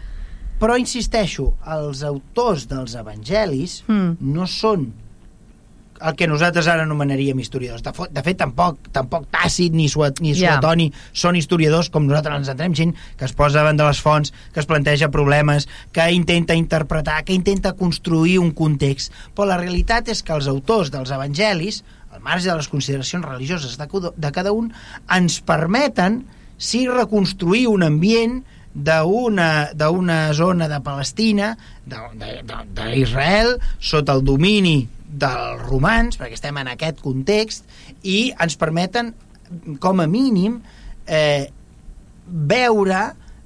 [0.62, 4.18] Però insisteixo, els autors dels evangelis Mm.
[4.22, 4.94] no són
[6.04, 7.84] el que nosaltres ara anomenaríem historiadors.
[7.86, 10.56] De, de fet, tampoc, tampoc Tàcit ni, Suet, ni Ja.
[10.56, 14.34] Suetoni són historiadors com nosaltres ens entenem, gent que es posa davant de les fonts,
[14.54, 19.14] que es planteja problemes, que intenta interpretar, que intenta construir un context.
[19.36, 23.78] Però la realitat és que els autors dels evangelis, al marge de les consideracions religioses
[23.78, 24.74] de, cada- de cada un,
[25.10, 26.26] ens permeten
[26.58, 28.42] sí reconstruir un ambient
[28.74, 37.68] d'una zona de Palestina, d'Israel, sota el domini dels romans, perquè estem en aquest context,
[38.04, 39.14] i ens permeten,
[39.84, 40.62] com a mínim,
[41.08, 41.52] eh,
[42.28, 43.02] veure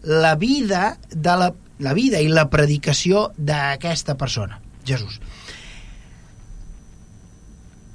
[0.06, 5.20] la vida de la, la vida i la predicació d'aquesta persona, Jesús.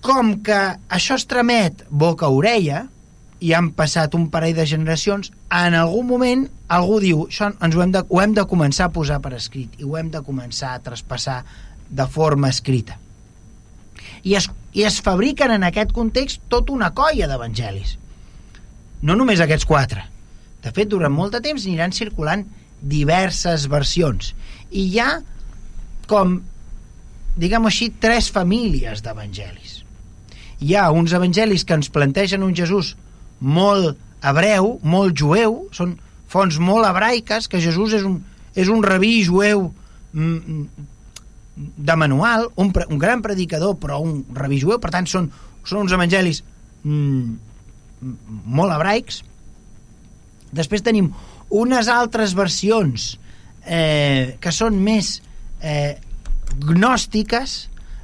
[0.02, 2.86] Com que això es tramet boca a orella,
[3.40, 7.82] i han passat un parell de generacions, en algun moment algú diu això ens ho
[7.82, 10.74] hem, de, ho hem de començar a posar per escrit i ho hem de començar
[10.74, 11.40] a traspassar
[11.88, 12.98] de forma escrita.
[14.24, 17.96] I es, i es fabriquen en aquest context tota una colla d'evangelis.
[19.02, 20.04] No només aquests quatre.
[20.60, 22.44] De fet, durant molt de temps aniran circulant
[22.80, 24.34] diverses versions.
[24.70, 25.10] I hi ha
[26.10, 26.40] com,
[27.38, 29.78] diguem així, tres famílies d'evangelis.
[30.60, 32.94] Hi ha uns evangelis que ens plantegen un Jesús
[33.40, 35.94] molt hebreu, molt jueu, són
[36.30, 38.18] fonts molt hebraiques, que Jesús és un,
[38.54, 39.70] és un rabí jueu
[40.12, 40.66] mm,
[41.56, 45.30] de manual, un, un gran predicador, però un rabí jueu, per tant són,
[45.64, 46.42] són uns evangelis
[46.84, 47.32] mm,
[48.46, 49.22] molt hebraics.
[50.56, 51.10] Després tenim
[51.50, 53.16] unes altres versions
[53.66, 55.18] eh, que són més
[55.60, 55.98] eh,
[56.64, 57.58] gnòstiques,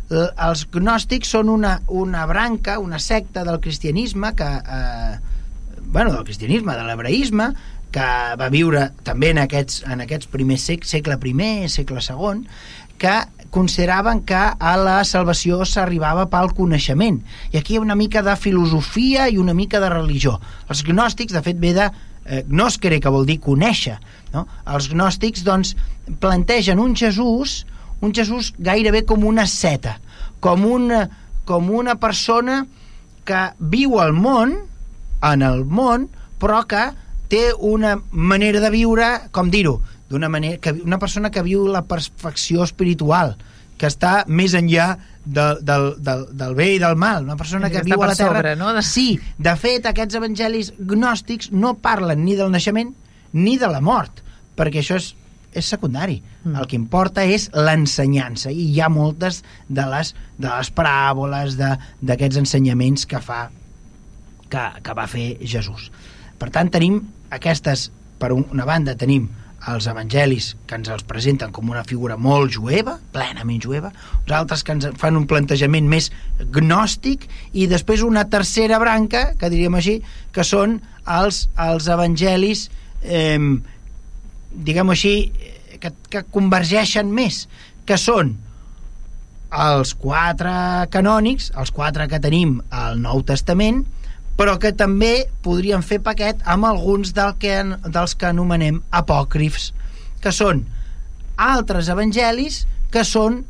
[0.07, 5.17] els gnòstics són una, una branca, una secta del cristianisme que, eh,
[5.83, 7.49] bueno, del cristianisme, de l'hebraïsme,
[7.91, 12.45] que va viure també en aquests, en aquests primers sec, segle I, segle II,
[12.99, 13.17] que
[13.57, 17.23] consideraven que a la salvació s'arribava pel coneixement.
[17.53, 20.37] I aquí hi ha una mica de filosofia i una mica de religió.
[20.69, 23.97] Els gnòstics, de fet, ve de eh, gnoscere, que vol dir conèixer.
[24.35, 24.45] No?
[24.69, 25.73] Els gnòstics, doncs,
[26.21, 27.65] plantegen un Jesús
[28.01, 29.97] un Jesús gairebé com una seta,
[30.41, 31.07] com una,
[31.49, 32.65] com una persona
[33.27, 34.55] que viu al món,
[35.25, 36.09] en el món,
[36.41, 36.91] però que
[37.33, 41.85] té una manera de viure, com dir-ho, d'una manera que una persona que viu la
[41.89, 43.37] perfecció espiritual,
[43.77, 44.95] que està més enllà
[45.27, 48.17] del, del, del, del bé i del mal, una persona que, que viu a la
[48.17, 48.39] Terra.
[48.39, 48.71] Sobre, no?
[48.87, 52.95] Sí, de fet, aquests evangelis gnòstics no parlen ni del naixement
[53.37, 54.23] ni de la mort,
[54.57, 55.13] perquè això és
[55.57, 56.21] és secundari.
[56.45, 56.55] Mm.
[56.61, 62.43] El que importa és l'ensenyança i hi ha moltes de les, de les paràboles d'aquests
[62.43, 63.47] ensenyaments que fa
[64.53, 65.89] que, que va fer Jesús.
[66.37, 67.01] Per tant, tenim
[67.33, 67.89] aquestes,
[68.21, 69.31] per una banda tenim
[69.73, 74.63] els evangelis que ens els presenten com una figura molt jueva, plenament jueva, uns altres
[74.63, 76.11] que ens fan un plantejament més
[76.55, 79.99] gnòstic i després una tercera branca, que diríem així,
[80.33, 80.79] que són
[81.19, 82.69] els, els evangelis
[83.03, 83.39] eh,
[84.57, 85.17] diguem-ho així,
[85.81, 87.45] que, que convergeixen més,
[87.87, 88.37] que són
[89.57, 90.55] els quatre
[90.93, 93.85] canònics, els quatre que tenim al Nou Testament,
[94.37, 97.57] però que també podríem fer paquet amb alguns del que,
[97.89, 99.73] dels que anomenem apòcrifs,
[100.21, 100.65] que són
[101.37, 103.43] altres evangelis que són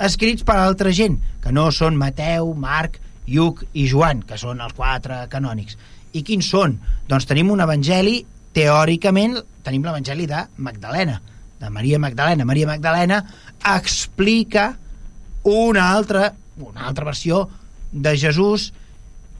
[0.00, 4.76] escrits per altra gent, que no són Mateu, Marc, Lluc i Joan, que són els
[4.76, 5.76] quatre canònics.
[6.16, 6.78] I quins són?
[7.08, 8.20] Doncs tenim un evangeli
[8.56, 11.18] teòricament tenim l'Evangeli de Magdalena,
[11.60, 12.46] de Maria Magdalena.
[12.46, 13.22] Maria Magdalena
[13.74, 14.76] explica
[15.42, 17.48] una altra, una altra versió
[17.90, 18.72] de Jesús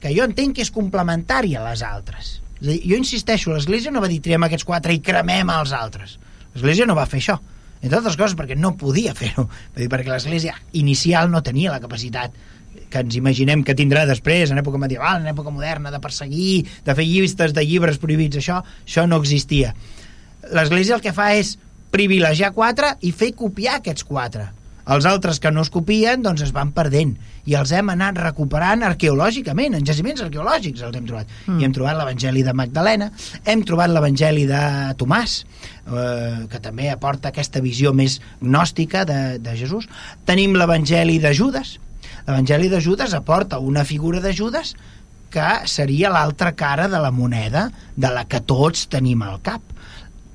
[0.01, 2.37] que jo entenc que és complementària a les altres.
[2.57, 5.73] És a dir, jo insisteixo, l'Església no va dir triem aquests quatre i cremem els
[5.77, 6.17] altres.
[6.55, 7.37] L'Església no va fer això.
[7.77, 9.47] Entre altres coses perquè no podia fer-ho.
[9.77, 12.33] Perquè l'Església inicial no tenia la capacitat
[12.87, 16.95] que ens imaginem que tindrà després, en època medieval, en època moderna, de perseguir, de
[16.95, 19.73] fer llistes de llibres prohibits, això, això no existia.
[20.55, 21.57] L'Església el que fa és
[21.91, 24.47] privilegiar quatre i fer copiar aquests quatre.
[24.87, 27.15] Els altres que no es copien, doncs es van perdent.
[27.47, 31.33] I els hem anat recuperant arqueològicament, en jaciments arqueològics els hem trobat.
[31.45, 31.59] Mm.
[31.59, 33.09] I hem trobat l'Evangeli de Magdalena,
[33.45, 34.61] hem trobat l'Evangeli de
[34.99, 39.89] Tomàs, eh, que també aporta aquesta visió més gnòstica de, de Jesús.
[40.29, 41.77] Tenim l'Evangeli de Judes,
[42.27, 44.73] L'Evangeli de Judes aporta una figura de Judes
[45.31, 49.63] que seria l'altra cara de la moneda de la que tots tenim al cap.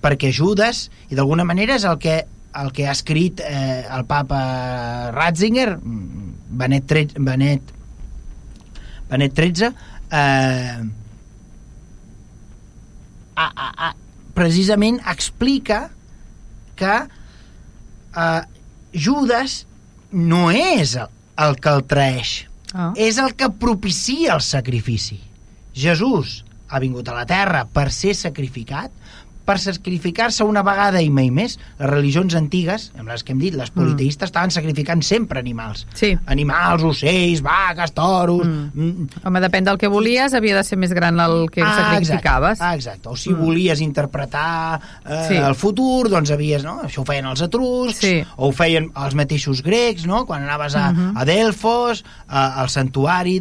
[0.01, 2.23] Perquè Judes, i d'alguna manera és el que,
[2.61, 7.73] el que ha escrit eh, el papa Ratzinger, Benet, tre, Benet,
[9.09, 9.71] Benet XIII,
[10.11, 10.83] eh,
[13.35, 13.95] a, a, a,
[14.37, 15.87] precisament explica
[16.77, 18.41] que eh,
[18.93, 19.63] Judes
[20.13, 22.33] no és el, el que el traeix.
[22.73, 22.93] Oh.
[22.97, 25.19] És el que propicia el sacrifici.
[25.77, 28.93] Jesús ha vingut a la terra per ser sacrificat,
[29.53, 31.59] per sacrificar-se una vegada i mai més.
[31.79, 33.77] Les religions antigues, amb les que hem dit, les mm.
[33.77, 34.31] politeistes, mm.
[34.31, 35.85] estaven sacrificant sempre animals.
[35.99, 36.13] Sí.
[36.33, 38.47] Animals, ocells, vaques, toros...
[38.47, 38.71] Mm.
[38.73, 39.21] Mm.
[39.29, 42.57] Home, depèn del que volies, havia de ser més gran el que ah, sacrificaves.
[42.57, 42.71] Exacte.
[42.71, 43.11] Ah, exacte.
[43.13, 43.43] O si mm.
[43.43, 45.37] volies interpretar eh, sí.
[45.37, 46.65] el futur, doncs havies...
[46.65, 46.79] No?
[46.87, 48.15] Això ho feien els etruscs, sí.
[48.39, 50.25] o ho feien els mateixos grecs, no?
[50.29, 51.21] quan anaves a, mm -hmm.
[51.21, 53.37] a Delfos, a, al santuari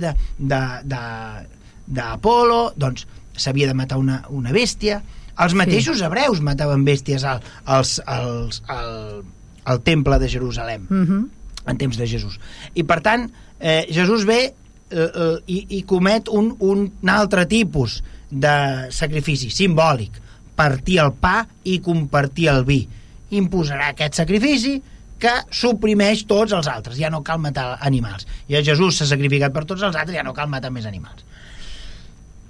[1.88, 5.02] d'Apolo, doncs s'havia de matar una, una bèstia
[5.42, 6.06] els mateixos sí.
[6.06, 9.22] hebreus mataven bèsties al, als, als, al,
[9.66, 11.12] al temple de Jerusalem, uh mhm.
[11.12, 11.70] -huh.
[11.72, 12.40] en temps de Jesús.
[12.74, 14.54] I per tant, eh, Jesús ve eh,
[14.92, 20.12] eh, i, i comet un, un, un altre tipus de sacrifici simbòlic,
[20.56, 22.88] partir el pa i compartir el vi.
[23.32, 24.82] Imposarà aquest sacrifici
[25.22, 28.26] que suprimeix tots els altres, ja no cal matar animals.
[28.50, 31.24] Ja Jesús s'ha sacrificat per tots els altres, ja no cal matar més animals.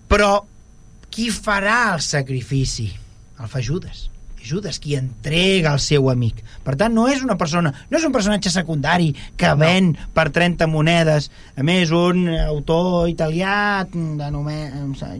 [0.08, 0.45] Però
[1.12, 2.89] qui farà el sacrifici?
[3.41, 4.08] El fa Judas.
[4.41, 6.39] Judas qui entrega el seu amic.
[6.65, 10.08] Per tant, no és una persona, no és un personatge secundari que ven no.
[10.15, 11.30] per 30 monedes.
[11.54, 14.32] A més, un autor italià de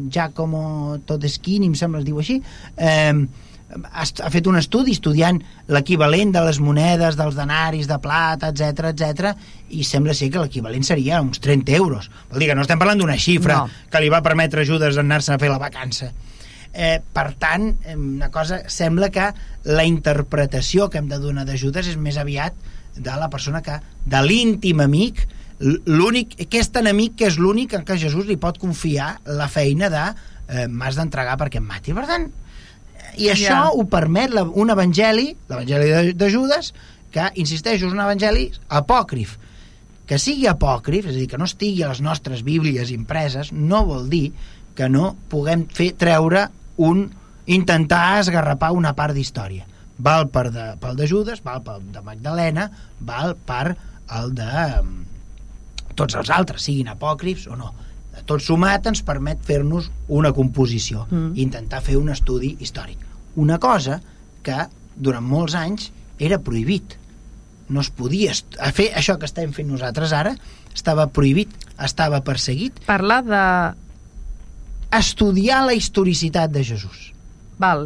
[0.10, 2.42] Giacomo Todeschini, em sembla es diu així,
[2.78, 3.14] eh,
[3.72, 5.40] ha fet un estudi estudiant
[5.72, 9.32] l'equivalent de les monedes, dels denaris, de plata, etc etc
[9.72, 12.10] i sembla ser que l'equivalent seria uns 30 euros.
[12.32, 13.70] Vol dir que no estem parlant d'una xifra no.
[13.92, 16.12] que li va permetre Judas anar-se a fer la vacança.
[16.72, 19.32] Eh, per tant, una cosa sembla que
[19.68, 22.56] la interpretació que hem de donar de Judas és més aviat
[22.96, 25.26] de la persona que, de l'íntim amic,
[25.62, 30.06] l'únic, aquest enemic que és l'únic en què Jesús li pot confiar la feina de
[30.08, 31.96] eh, m'has d'entregar perquè em mati.
[31.96, 32.30] Per tant,
[33.18, 33.70] i això ja.
[33.76, 36.72] ho permet la, un evangeli, l'evangeli de, de Judas,
[37.12, 39.38] que, insisteixo, és un evangeli apòcrif.
[40.08, 43.84] Que sigui apòcrif, és a dir, que no estigui a les nostres bíblies impreses, no
[43.88, 44.32] vol dir
[44.76, 46.48] que no puguem fer treure
[46.82, 47.06] un
[47.52, 49.68] intentar esgarrapar una part d'història.
[50.02, 52.70] Val per de, pel de Judas, val pel de Magdalena,
[53.00, 53.76] val per
[54.18, 54.96] el de um,
[55.96, 57.72] tots els altres, siguin apòcrifs o no
[58.28, 61.34] tot sumat ens permet fer-nos una composició, mm.
[61.44, 63.02] intentar fer un estudi històric.
[63.42, 64.00] Una cosa
[64.44, 64.58] que
[64.96, 65.90] durant molts anys
[66.22, 66.98] era prohibit.
[67.72, 68.34] No es podia
[68.76, 70.36] fer això que estem fent nosaltres ara,
[70.76, 72.84] estava prohibit, estava perseguit.
[72.88, 73.46] Parlar de...
[74.92, 77.14] Estudiar la historicitat de Jesús.
[77.62, 77.86] Val.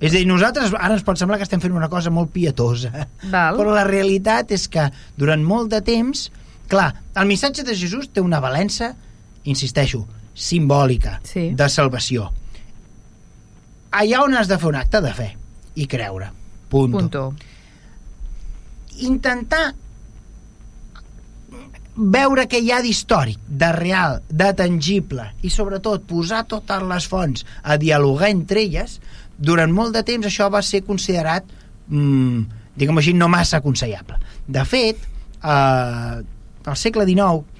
[0.00, 3.06] És a dir, nosaltres ara ens pot semblar que estem fent una cosa molt pietosa,
[3.32, 3.56] Val.
[3.56, 4.86] però la realitat és que
[5.20, 6.26] durant molt de temps,
[6.72, 8.94] clar, el missatge de Jesús té una valença
[9.50, 10.04] insisteixo,
[10.36, 11.48] simbòlica, sí.
[11.56, 12.28] de salvació.
[13.96, 15.30] Allà on has de fer un acte de fe
[15.76, 16.30] i creure.
[16.68, 16.98] Punto.
[16.98, 17.24] Punto.
[19.06, 19.64] Intentar
[21.96, 27.46] veure què hi ha d'històric, de real, de tangible i sobretot posar totes les fonts
[27.62, 28.98] a dialogar entre elles,
[29.36, 31.48] durant molt de temps això va ser considerat,
[31.88, 32.44] mmm,
[32.76, 34.18] diguem així, no massa aconsellable.
[34.46, 35.00] De fet,
[35.40, 36.16] eh,
[36.66, 37.55] al segle XIX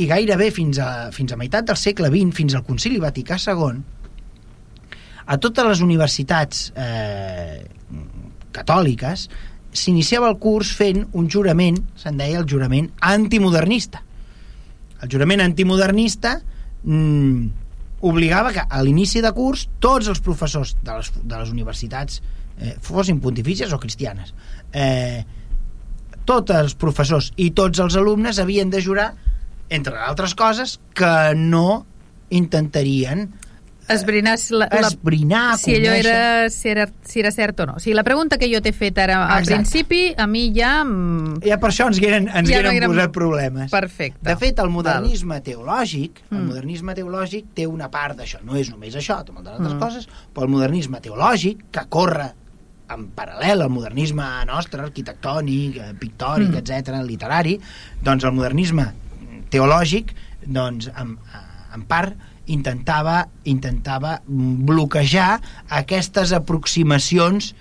[0.00, 3.82] i gairebé fins a, fins a meitat del segle XX, fins al Concili Vaticà II,
[5.26, 7.62] a totes les universitats eh,
[8.52, 9.28] catòliques
[9.72, 14.02] s'iniciava el curs fent un jurament, se'n deia el jurament antimodernista.
[15.02, 16.34] El jurament antimodernista
[16.82, 17.46] mm,
[18.08, 22.20] obligava que a l'inici de curs tots els professors de les, de les universitats,
[22.58, 24.34] eh, fossin pontifícies o cristianes,
[24.72, 25.22] eh,
[26.28, 29.12] tots els professors i tots els alumnes havien de jurar
[29.72, 31.86] entre altres coses, que no
[32.32, 33.30] intentarien
[33.88, 37.76] esbrinar, la, la, esbrinar si allò era si, era, si era cert o no.
[37.76, 39.58] O sigui, la pregunta que jo t'he fet ara al Exacte.
[39.58, 40.74] principi, a mi ja...
[41.44, 43.72] Ja per això ens hagueren, ens ja hagueren no posat problemes.
[43.72, 44.22] Perfecte.
[44.28, 45.46] De fet, el modernisme Val.
[45.48, 46.46] teològic, el mm.
[46.52, 48.42] modernisme teològic té una part d'això.
[48.46, 49.82] No és només això, té moltes altres mm.
[49.82, 52.30] coses, però el modernisme teològic, que corre
[52.92, 56.62] en paral·lel al modernisme nostre, arquitectònic, eh, pictòric, mm.
[56.62, 57.56] etc, literari,
[58.04, 58.90] doncs el modernisme
[59.52, 61.16] teològic doncs en,
[61.74, 62.16] en part
[62.50, 65.36] intentava, intentava bloquejar
[65.70, 67.52] aquestes aproximacions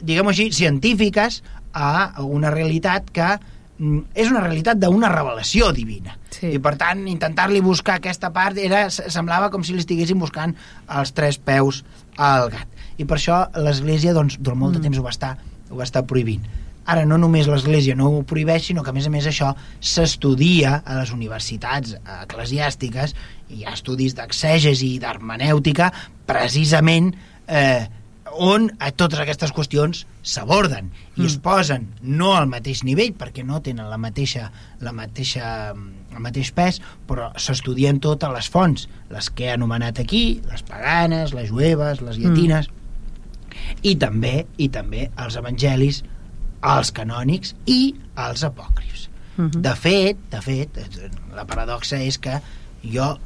[0.00, 1.42] diguem així, científiques
[1.76, 6.16] a una realitat que mm, és una realitat d'una revelació divina.
[6.32, 6.52] Sí.
[6.56, 10.56] I per tant, intentar-li buscar aquesta part era, semblava com si li estiguessin buscant
[11.00, 11.82] els tres peus
[12.16, 12.68] al gat.
[12.96, 14.88] I per això l'Església, doncs, durant molt de mm.
[14.88, 15.34] temps ho va estar,
[15.70, 16.44] ho va estar prohibint.
[16.86, 20.80] Ara no només l'Església no ho prohibeix, sinó que a més a més això s'estudia
[20.84, 23.14] a les universitats eclesiàstiques,
[23.50, 25.92] hi ha estudis d'exègesi i d'hermenèutica
[26.26, 27.12] precisament
[27.46, 27.86] eh,
[28.36, 31.26] on a totes aquestes qüestions s'aborden i mm.
[31.28, 34.50] es posen no al mateix nivell perquè no tenen la mateixa,
[34.84, 40.40] la mateixa, el mateix pes però s'estudien totes les fonts les que he anomenat aquí,
[40.50, 43.80] les paganes les jueves, les llatines mm.
[43.82, 46.02] i també i també els evangelis
[46.66, 49.08] als canònics i als apòcrifs.
[49.36, 49.50] Uh mhm.
[49.50, 49.60] -huh.
[49.60, 50.70] De fet, de fet,
[51.34, 52.40] la paradoxa és que
[52.82, 53.18] jo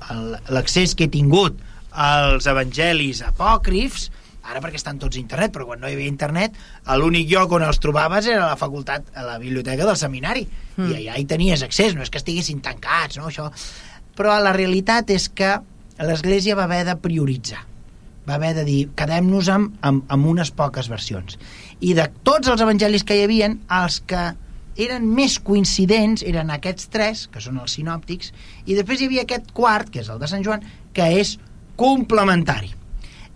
[0.49, 1.59] l'accés que he tingut
[1.91, 4.11] als evangelis apòcrifs
[4.43, 6.53] ara perquè estan tots a internet, però quan no hi havia internet
[6.97, 10.91] l'únic lloc on els trobaves era a la facultat, a la biblioteca del seminari mm.
[10.91, 13.51] i allà hi tenies accés, no és que estiguessin tancats no, això.
[14.17, 15.59] però la realitat és que
[16.01, 17.67] l'Església va haver de prioritzar
[18.31, 21.37] va haver de dir, quedem-nos amb, amb, amb unes poques versions
[21.81, 24.31] i de tots els evangelis que hi havien, els que
[24.81, 28.33] eren més coincidents, eren aquests tres, que són els sinòptics,
[28.65, 30.65] i després hi havia aquest quart, que és el de Sant Joan,
[30.97, 31.35] que és
[31.81, 32.71] complementari.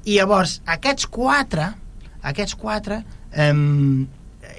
[0.05, 1.71] I llavors, aquests quatre,
[2.25, 3.53] aquests quatre, eh,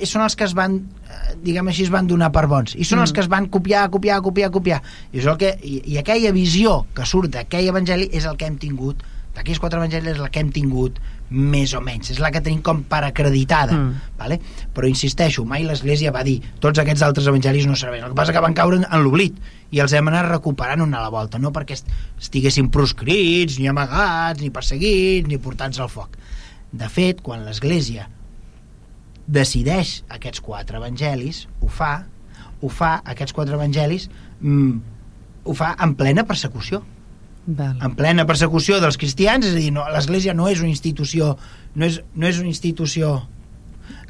[0.03, 2.99] són els que es van eh, diguem així, es van donar per bons i són
[2.99, 3.05] mm.
[3.05, 4.79] els que es van copiar, copiar, copiar, copiar
[5.11, 8.49] i, és el que, i, i aquella visió que surt d'aquell evangeli és el que
[8.49, 9.05] hem tingut
[9.35, 12.61] d'aquells quatre evangelis és la que hem tingut més o menys, és la que tenim
[12.63, 14.15] com per acreditada mm.
[14.19, 14.39] vale?
[14.73, 18.35] però insisteixo, mai l'Església va dir tots aquests altres evangelis no serveixen, el que passa
[18.35, 19.37] que van caure en l'oblit
[19.75, 24.41] i els hem anat recuperant una a la volta no perquè estiguessin proscrits ni amagats,
[24.41, 26.15] ni perseguits ni portats al foc
[26.75, 28.09] de fet, quan l'Església
[29.25, 31.93] decideix aquests quatre evangelis ho fa,
[32.61, 34.09] ho fa aquests quatre evangelis
[34.39, 34.75] mm,
[35.45, 36.83] ho fa en plena persecució
[37.45, 37.77] Val.
[37.77, 41.35] en plena persecució dels cristians, és a dir, no, l'Església no és una institució
[41.75, 43.19] no és, no és una institució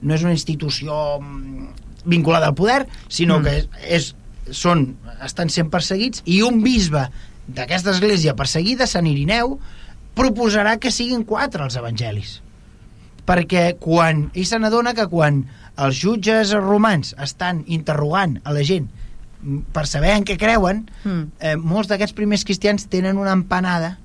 [0.02, 1.68] no és una institució mm,
[2.06, 3.44] vinculada al poder, sinó mm.
[3.44, 3.68] que és,
[3.98, 4.86] és, són,
[5.26, 7.08] estan sent perseguits i un bisbe
[7.48, 9.60] d'aquesta església perseguida, Sant Irineu,
[10.16, 12.40] proposarà que siguin quatre els evangelis.
[13.26, 15.44] Perquè quan ell se n'adona que quan
[15.82, 18.88] els jutges romans estan interrogant a la gent
[19.74, 21.24] per saber en què creuen, mm.
[21.40, 23.96] eh, molts d'aquests primers cristians tenen una empanada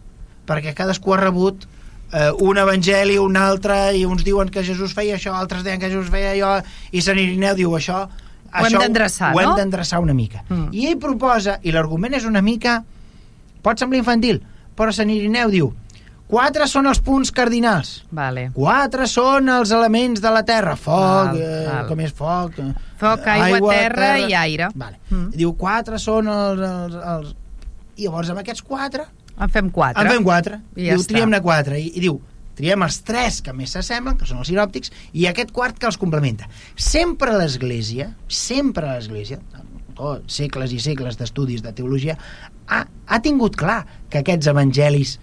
[0.49, 1.67] perquè cadascú ha rebut
[2.13, 5.91] eh, un evangeli, un altre, i uns diuen que Jesús feia això, altres diuen que
[5.93, 6.57] Jesús feia allò,
[6.93, 8.07] i Sant Irineu diu això...
[8.51, 9.37] Ho hem d'endreçar, no?
[9.37, 10.43] Ho hem d'endreçar una mica.
[10.49, 10.73] Mm.
[10.75, 12.81] I ell proposa, i l'argument és una mica...
[13.61, 14.41] Pot semblar infantil,
[14.75, 15.71] però Sant Irineu diu
[16.31, 17.93] Quatre són els punts cardinals.
[18.15, 18.47] Vale.
[18.55, 20.77] Quatre són els elements de la Terra.
[20.79, 21.89] Foc, val, eh, val.
[21.91, 22.59] com és foc...
[23.01, 24.69] Foc, aigua, aigua terra, terra, i aire.
[24.77, 25.01] Vale.
[25.09, 25.31] Mm.
[25.35, 27.33] Diu, quatre són els, els, els...
[27.97, 29.09] I llavors amb aquests quatre...
[29.41, 30.05] En fem quatre.
[30.05, 30.61] En fem quatre.
[30.77, 31.79] I ja diu, triem-ne quatre.
[31.81, 32.19] I, I diu,
[32.61, 35.99] triem els tres que més s'assemblen, que són els sinòptics, i aquest quart que els
[36.01, 36.47] complementa.
[36.77, 39.41] Sempre l'Església, sempre l'Església,
[40.31, 42.17] segles i segles d'estudis de teologia,
[42.69, 45.17] ha, ha tingut clar que aquests evangelis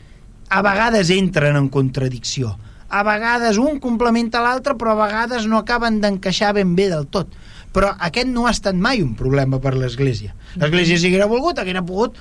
[0.50, 2.56] a vegades entren en contradicció.
[2.88, 7.34] A vegades un complementa l'altre, però a vegades no acaben d'encaixar ben bé del tot.
[7.76, 10.34] Però aquest no ha estat mai un problema per l'Església.
[10.56, 12.16] L'Església, si haguera volgut, haguera pogut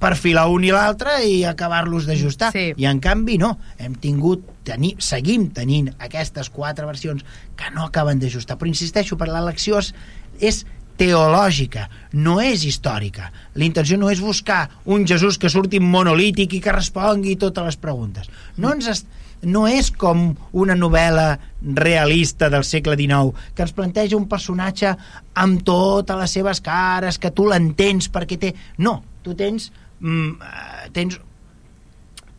[0.00, 2.50] perfilar un i l'altre i acabar-los d'ajustar.
[2.54, 2.70] Sí.
[2.76, 3.54] I en canvi no.
[3.80, 7.24] Hem tingut, tenir, seguim tenint aquestes quatre versions
[7.56, 8.58] que no acaben d'ajustar.
[8.60, 9.92] Però insisteixo, per l'elecció és,
[10.40, 10.62] és
[11.00, 13.30] teològica, no és històrica.
[13.56, 17.80] La intenció no és buscar un Jesús que surti monolític i que respongui totes les
[17.80, 18.28] preguntes.
[18.60, 19.08] No ens est
[19.40, 21.38] no és com una novel·la
[21.76, 24.92] realista del segle XIX que ens planteja un personatge
[25.40, 28.52] amb totes les seves cares, que tu l'entens perquè té...
[28.84, 29.70] No, tu tens...
[30.00, 31.16] Mm, eh, tens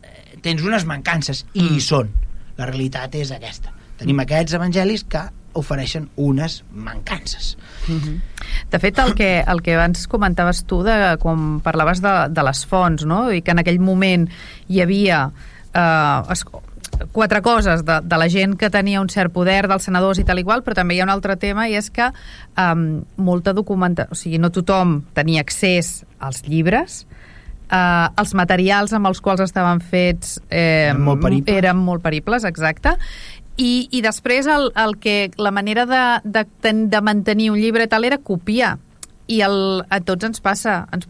[0.01, 1.85] eh, tens unes mancances i hi mm.
[1.85, 2.13] són.
[2.61, 3.73] La realitat és aquesta.
[3.97, 7.57] Tenim aquests evangelis que ofereixen unes mancances.
[7.87, 8.21] Mm -hmm.
[8.71, 12.65] De fet, el que, el que abans comentaves tu, de, quan parlaves de, de les
[12.65, 13.31] fonts, no?
[13.31, 14.29] i que en aquell moment
[14.67, 15.31] hi havia
[15.73, 16.45] eh, es,
[17.11, 20.39] quatre coses de, de la gent que tenia un cert poder, dels senadors i tal
[20.39, 22.11] igual, però també hi ha un altre tema i és que
[22.57, 27.05] um, molta documentació, o sigui, no tothom tenia accés als llibres,
[27.71, 31.57] eh, els materials amb els quals estaven fets eh, eren, molt peribles.
[31.57, 32.95] eren molt peribles, exacte,
[33.57, 38.07] i, i després el, el que, la manera de, de, de mantenir un llibre tal
[38.07, 38.77] era copiar.
[39.31, 39.55] I el,
[39.87, 40.81] a tots ens passa.
[40.91, 41.07] Ens,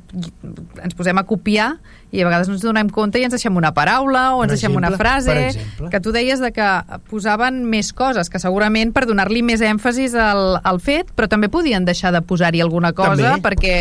[0.84, 1.72] ens posem a copiar
[2.12, 4.58] i a vegades no ens donem compte i ens deixem una paraula o ens per
[4.58, 6.70] deixem exemple, una frase que tu deies de que
[7.10, 11.88] posaven més coses que segurament per donar-li més èmfasis al, al fet però també podien
[11.88, 13.42] deixar de posar-hi alguna cosa també.
[13.48, 13.76] perquè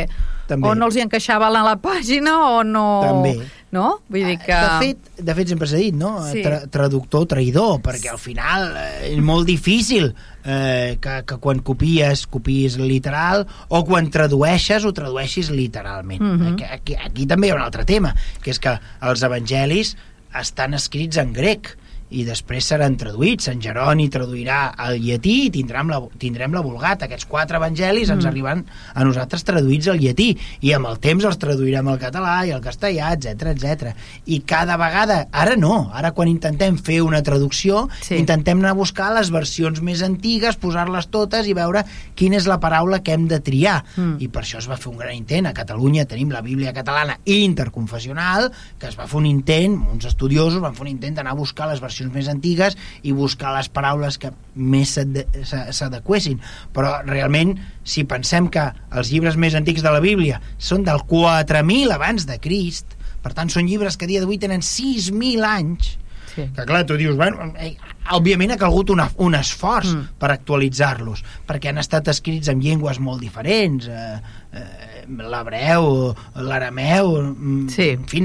[0.51, 0.69] també.
[0.69, 2.87] o no els hi encaixava a la pàgina o no...
[3.07, 3.39] També
[3.71, 4.01] no?
[4.11, 4.55] Vull dir que...
[4.55, 6.13] De fet, de fet sempre s'ha dit, no?
[6.27, 6.43] Sí.
[6.45, 12.27] Tra traductor, traïdor, perquè al final eh, és molt difícil eh, que, que quan copies,
[12.31, 16.23] copies literal, o quan tradueixes, ho tradueixis literalment.
[16.23, 16.53] Mm -hmm.
[16.53, 19.97] aquí, aquí, aquí també hi ha un altre tema, que és que els evangelis
[20.35, 21.77] estan escrits en grec,
[22.11, 23.47] i després seran traduïts.
[23.49, 27.05] Sant Jeroni traduirà al llatí i tindrem la, tindrem la vulgat.
[27.07, 28.17] Aquests quatre evangelis mm.
[28.19, 30.31] ens arriben a nosaltres traduïts al llatí
[30.67, 33.93] i amb el temps els traduirem al català i al castellà, etc etc.
[34.27, 38.19] I cada vegada, ara no, ara quan intentem fer una traducció, sí.
[38.19, 41.85] intentem anar a buscar les versions més antigues, posar-les totes i veure
[42.19, 43.81] quina és la paraula que hem de triar.
[43.97, 44.19] Mm.
[44.25, 45.47] I per això es va fer un gran intent.
[45.51, 48.51] A Catalunya tenim la Bíblia catalana interconfessional,
[48.81, 51.69] que es va fer un intent, uns estudiosos van fer un intent d'anar a buscar
[51.71, 56.41] les versions versions més antigues i buscar les paraules que més s'adequessin.
[56.75, 61.93] Però realment, si pensem que els llibres més antics de la Bíblia són del 4.000
[61.95, 65.97] abans de Crist, per tant són llibres que a dia d'avui tenen 6.000 anys,
[66.31, 66.45] Sí.
[66.55, 67.73] Que clar, tu dius, bueno, eh,
[68.15, 70.05] òbviament ha calgut una, un esforç Mm.
[70.17, 74.21] per actualitzar-los, perquè han estat escrits en llengües molt diferents, eh,
[74.53, 77.89] eh, l'hebreu, l'arameu, mm, Sí.
[77.91, 78.23] en fi,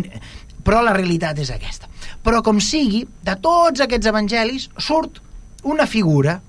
[0.65, 1.87] però la realitat és aquesta.
[2.25, 5.21] Però com sigui, de tots aquests evangelis surt
[5.63, 6.39] una figura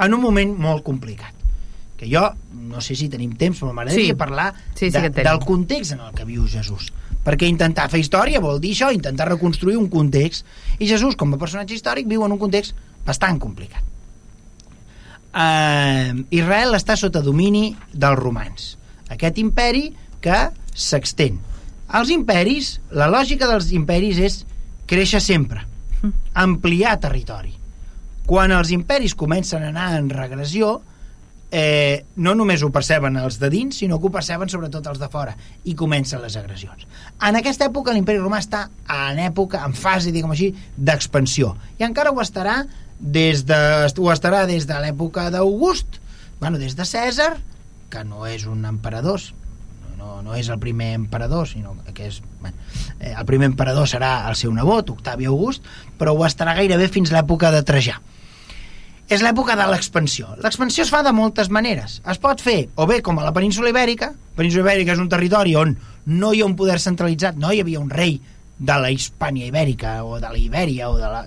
[0.00, 1.34] en un moment molt complicat
[1.96, 4.18] que jo, no sé si tenim temps, però m'agradaria Sí.
[4.18, 6.92] parlar Sí, sí de, del context en el que viu Jesús.
[7.24, 10.44] Perquè intentar fer història vol dir això, intentar reconstruir un context.
[10.78, 12.74] I Jesús, com a personatge històric, viu en un context
[13.06, 13.82] bastant complicat.
[15.34, 18.76] Uh, Israel està sota domini dels romans.
[19.10, 19.88] Aquest imperi
[20.20, 21.40] que s'extén.
[21.94, 24.40] Els imperis, la lògica dels imperis és
[24.90, 25.62] créixer sempre,
[26.34, 27.52] ampliar territori.
[28.26, 30.80] Quan els imperis comencen a anar en regressió,
[31.54, 35.08] eh, no només ho perceben els de dins, sinó que ho perceben sobretot els de
[35.12, 35.36] fora,
[35.70, 36.82] i comencen les agressions.
[37.22, 42.10] En aquesta època l'imperi romà està en època, en fase, diguem així, d'expansió, i encara
[42.10, 42.64] ho estarà
[42.98, 46.00] des de, ho estarà des de l'època d'August,
[46.40, 47.36] bueno, des de Cèsar,
[47.90, 49.22] que no és un emperador,
[50.22, 52.22] no, és el primer emperador, sinó que és...
[52.40, 52.56] Bueno,
[53.00, 55.64] eh, el primer emperador serà el seu nebot, Octavi August,
[55.98, 58.00] però ho estarà gairebé fins l'època de Trajà
[59.04, 60.30] és l'època de l'expansió.
[60.40, 61.98] L'expansió es fa de moltes maneres.
[62.08, 65.10] Es pot fer o bé com a la península ibèrica, la península ibèrica és un
[65.12, 65.74] territori on
[66.06, 68.16] no hi ha un poder centralitzat, no hi havia un rei
[68.58, 71.24] de la Hispània ibèrica o de la Ibèria o de la...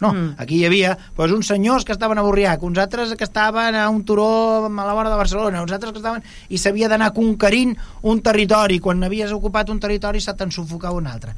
[0.00, 0.34] No, Mm.
[0.38, 3.88] aquí hi havia doncs, uns senyors que estaven a Borriac, uns altres que estaven a
[3.90, 6.22] un turó a la vora de Barcelona, uns altres que estaven...
[6.48, 8.78] i s'havia d'anar conquerint un territori.
[8.80, 11.34] Quan havies ocupat un territori se te'n sufocava un altre.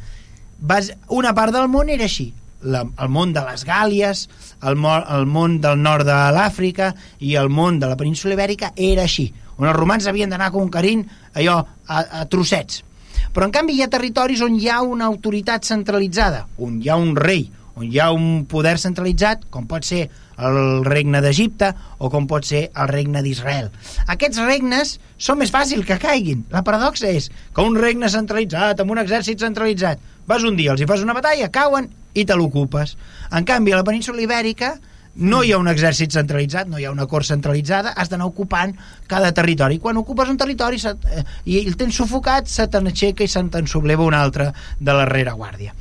[0.61, 0.93] Vas...
[1.09, 2.33] Una part del món era així
[2.63, 4.29] la, el món de les Gàlies,
[4.63, 8.71] el, mo, el món del nord de l'Àfrica i el món de la península ibèrica
[8.77, 9.27] era així,
[9.59, 11.03] on els romans havien d'anar conquerint
[11.35, 12.81] allò a, a trossets.
[13.35, 16.95] Però en canvi hi ha territoris on hi ha una autoritat centralitzada, on hi ha
[16.95, 20.05] un rei, on hi ha un poder centralitzat, com pot ser
[20.39, 23.73] el regne d'Egipte o com pot ser el regne d'Israel.
[24.15, 26.47] Aquests regnes són més fàcil que caiguin.
[26.55, 29.99] La paradoxa és que un regne centralitzat, amb un exèrcit centralitzat,
[30.31, 32.95] vas un dia, els hi fas una batalla, cauen i te l'ocupes.
[33.35, 34.77] En canvi, a la península ibèrica
[35.17, 38.75] no hi ha un exèrcit centralitzat, no hi ha una cort centralitzada, has d'anar ocupant
[39.07, 39.79] cada territori.
[39.79, 43.43] Quan ocupes un territori se, eh, i el tens sufocat, se te n'aixeca i se
[43.51, 44.51] te'n subleva un altre
[44.81, 45.75] de la rereguàrdia.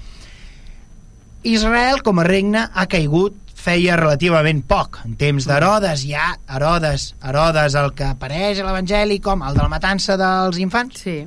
[1.44, 5.00] Israel, com a regne, ha caigut feia relativament poc.
[5.08, 9.64] En temps d'Herodes, hi ha Herodes, Herodes el que apareix a l'Evangeli com el de
[9.64, 11.04] la matança dels infants.
[11.06, 11.22] Sí.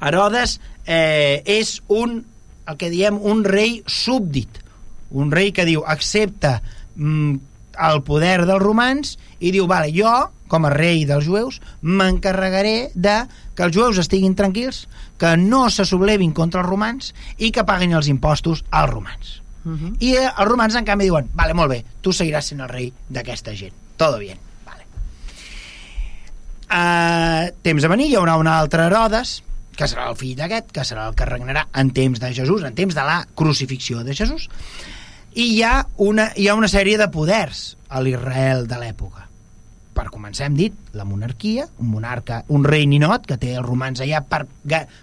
[0.00, 2.18] Herodes eh, és un,
[2.68, 4.60] el que diem, un rei súbdit,
[5.10, 6.60] un rei que diu accepta
[7.00, 10.12] el poder dels romans i diu, vale, jo,
[10.50, 13.22] com a rei dels jueus, m'encarregaré de
[13.56, 14.86] que els jueus estiguin tranquils,
[15.20, 19.40] que no se sublevin contra els romans i que paguin els impostos als romans.
[19.64, 19.96] Uh -huh.
[20.00, 22.92] I eh, els romans, en canvi, diuen, vale, molt bé, tu seguiràs sent el rei
[23.08, 23.74] d'aquesta gent.
[23.96, 24.38] Todo bien.
[24.64, 24.84] Vale.
[26.70, 29.42] Uh, temps a venir hi haurà un altre Herodes,
[29.76, 32.74] que serà el fill d'aquest, que serà el que regnarà en temps de Jesús, en
[32.74, 34.48] temps de la crucifixió de Jesús.
[35.34, 39.26] I hi ha una, hi ha una sèrie de poders a l'Israel de l'època.
[39.94, 44.00] Per començar hem dit la monarquia, un monarca, un rei ninot que té els romans
[44.00, 44.44] allà per,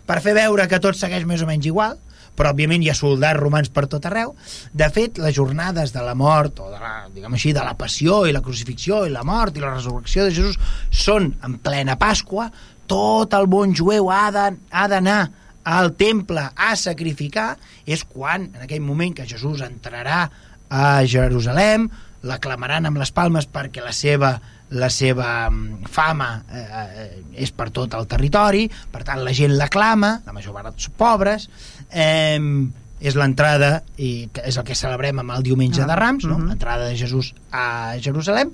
[0.08, 1.98] per fer veure que tot segueix més o menys igual,
[2.38, 4.36] però òbviament hi ha soldats romans per tot arreu.
[4.74, 8.26] De fet, les jornades de la mort, o de la, diguem així, de la passió
[8.30, 10.60] i la crucifixió i la mort i la resurrecció de Jesús
[10.92, 12.52] són en plena Pasqua,
[12.88, 15.22] tot el bon jueu ha de- ha d'anar
[15.68, 17.56] al temple a sacrificar,
[17.86, 20.22] és quan, en aquell moment que Jesús entrarà
[20.72, 21.90] a Jerusalem,
[22.28, 24.38] l'aclamaran amb les palmes perquè la seva
[24.68, 27.06] la seva mm, fama eh, eh,
[27.46, 31.48] és per tot el territori, per tant la gent l'aclama, la major part són pobres,
[31.88, 32.36] eh,
[33.00, 36.40] és l'entrada i és el que celebrem amb el diumenge Ah, de Rams, no?
[36.42, 38.52] l'entrada de Jesús a Jerusalem.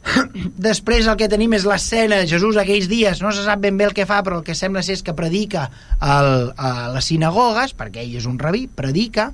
[0.68, 3.94] Després el que tenim és l'escena Jesús aquells dies, no se sap ben bé el
[3.96, 5.68] que fa, però el que sembla ser és que predica
[6.00, 9.30] al, a les sinagogues, perquè ell és un rabí, predica,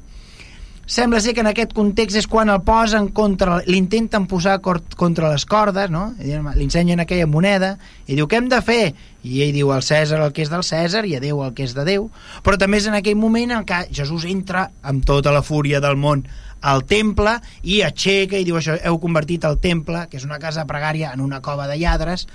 [0.87, 5.45] sembla ser que en aquest context és quan el posen contra, l'intenten posar contra les
[5.47, 6.12] cordes, no?
[6.23, 7.75] Li ensenyen aquella moneda
[8.07, 8.95] i diu, què hem de fer?
[9.27, 11.67] I ell diu al Cèsar el que és del Cèsar i a Déu el que
[11.67, 12.07] és de Déu.
[12.47, 15.99] Però també és en aquell moment en què Jesús entra amb tota la fúria del
[15.99, 16.23] món
[16.61, 20.67] al temple i aixeca i diu això, heu convertit el temple, que és una casa
[20.69, 22.27] pregària, en una cova de lladres,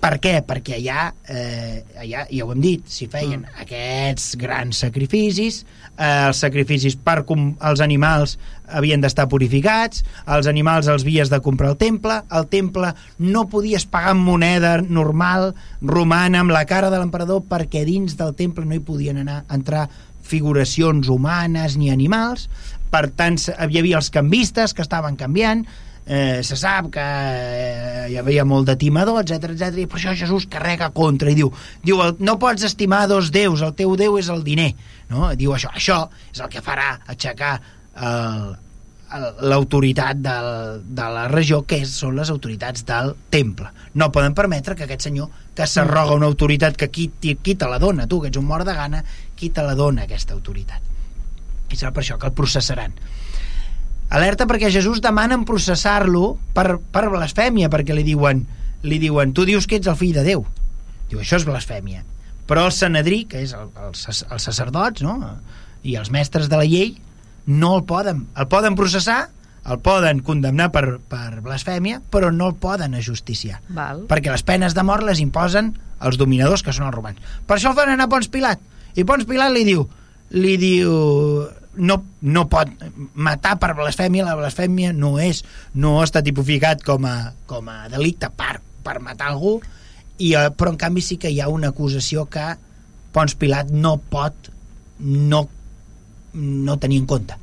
[0.00, 0.38] per què?
[0.48, 3.60] Perquè allà, eh, allà ja ho hem dit, s'hi feien mm.
[3.66, 5.60] aquests grans sacrificis,
[5.92, 8.38] eh, els sacrificis per com els animals
[8.80, 13.84] havien d'estar purificats, els animals els havies de comprar al temple, al temple no podies
[13.92, 15.50] pagar amb moneda normal
[15.82, 19.88] romana amb la cara de l'emperador perquè dins del temple no hi podien anar entrar
[20.30, 22.48] figuracions humanes ni animals,
[22.90, 25.64] per tant hi havia els canvistes que estaven canviant,
[26.06, 30.14] eh, se sap que eh, hi havia molt de timador, etc etc i per això
[30.18, 31.52] Jesús carrega contra i diu,
[31.86, 34.72] diu no pots estimar dos déus, el teu déu és el diner.
[35.10, 35.30] No?
[35.38, 37.58] Diu això, això és el que farà aixecar
[39.42, 43.70] l'autoritat de la regió, que és, són les autoritats del temple.
[43.94, 47.80] No poden permetre que aquest senyor, que s'arroga una autoritat que qui, qui te la
[47.82, 49.02] dona, tu, que ets un mort de gana,
[49.36, 50.89] qui te la dona, aquesta autoritat.
[51.70, 52.94] I serà per això que el processaran.
[54.10, 58.42] Alerta perquè Jesús demanen processar-lo per, per blasfèmia, perquè li diuen,
[58.82, 60.42] li diuen, tu dius que ets el fill de Déu.
[61.10, 62.02] Diu, això és blasfèmia.
[62.50, 65.20] Però el Sanedrí, que és el, el, els sacerdots, no?,
[65.86, 66.96] i els mestres de la llei,
[67.46, 69.30] no el poden, el poden processar
[69.70, 73.60] el poden condemnar per, per blasfèmia, però no el poden ajusticiar.
[73.76, 74.06] Val.
[74.08, 77.20] Perquè les penes de mort les imposen els dominadors, que són els romans.
[77.46, 78.62] Per això el fan anar a Pons Pilat.
[78.96, 79.84] I Pons Pilat li diu,
[80.32, 80.94] li diu
[81.76, 82.70] no, no pot
[83.14, 85.44] matar per blasfèmia, la blasfèmia no és
[85.74, 89.58] no està tipificat com a, com a delicte per, per matar algú,
[90.18, 92.52] i, eh, però en canvi sí que hi ha una acusació que
[93.14, 94.50] Pons Pilat no pot
[95.00, 95.46] no
[96.32, 97.34] no tenir en compte,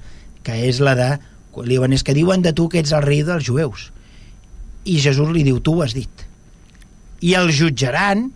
[0.47, 1.09] que és la de
[1.57, 3.89] li diuen, és que diuen de tu que ets el rei dels jueus
[4.87, 6.23] i Jesús li diu, tu ho has dit
[7.25, 8.27] i el jutjaran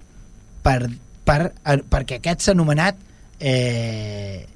[0.65, 0.89] per,
[1.27, 2.97] per, perquè aquest s'ha anomenat
[3.39, 4.47] eh,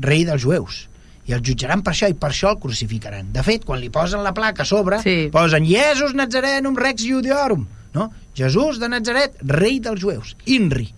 [0.00, 0.86] rei dels jueus
[1.26, 4.22] i el jutjaran per això i per això el crucificaran de fet, quan li posen
[4.22, 5.28] la placa a sobre sí.
[5.32, 7.66] posen Jesús Nazarenum Rex Judiorum
[7.96, 8.10] no?
[8.36, 10.90] Jesús de Nazaret rei dels jueus, Inri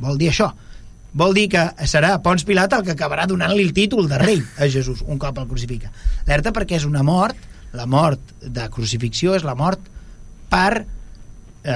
[0.00, 0.50] vol dir això
[1.12, 4.68] vol dir que serà Pons Pilat el que acabarà donant-li el títol de rei a
[4.70, 5.90] Jesús un cop el crucifica.
[6.26, 7.36] Alerta perquè és una mort,
[7.74, 9.82] la mort de crucifixió és la mort
[10.50, 10.84] per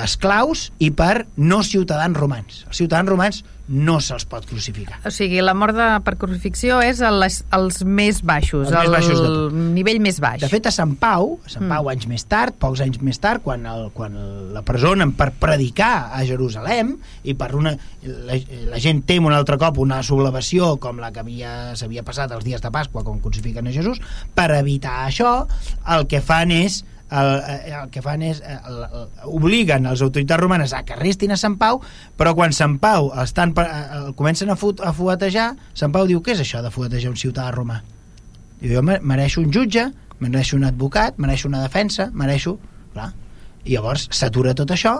[0.05, 2.63] esclaus i per no ciutadans romans.
[2.69, 4.99] Els ciutadans romans no se'ls pot crucificar.
[5.09, 8.93] O sigui, la mort de, per crucifixió és els, els més baixos, el, el més
[8.93, 10.43] baixos de nivell més baix.
[10.45, 11.93] De fet, a Sant Pau, a Sant Pau mm.
[11.95, 14.17] anys més tard, pocs anys més tard, quan, el, quan
[14.55, 17.75] la presonen per predicar a Jerusalem i per una...
[18.05, 18.37] La,
[18.69, 22.61] la gent tem un altre cop una sublevació com la que s'havia passat els dies
[22.61, 24.03] de Pasqua quan crucifiquen a Jesús,
[24.37, 25.39] per evitar això,
[25.95, 26.83] el que fan és
[27.21, 29.09] el, eh, el que fan és el, eh, el,
[29.39, 31.81] obliguen les autoritats romanes a que arrestin a Sant Pau
[32.19, 36.09] però quan Sant Pau estan, el, eh, el comencen a, fut, a fuetejar Sant Pau
[36.11, 37.81] diu, què és això de fuetejar un ciutadà romà?
[38.61, 39.91] Diu, jo mereixo un jutge
[40.23, 42.59] mereixo un advocat, mereixo una defensa mereixo,
[42.95, 43.13] clar
[43.65, 44.99] i llavors s'atura tot això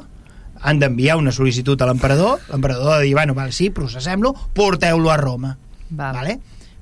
[0.65, 5.11] han d'enviar una sol·licitud a l'emperador l'emperador ha de dir, bueno, val, sí, processem-lo porteu-lo
[5.13, 5.57] a Roma
[5.91, 6.15] val.
[6.15, 6.39] vale?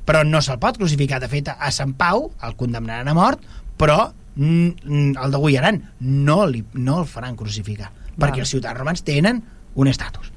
[0.07, 3.43] però no se'l pot crucificar de fet a Sant Pau el condemnaran a mort
[3.79, 8.29] però el degullaran, no, li, no el faran crucificar, Val.
[8.29, 9.43] perquè els ciutadans romans tenen
[9.75, 10.33] un estatus.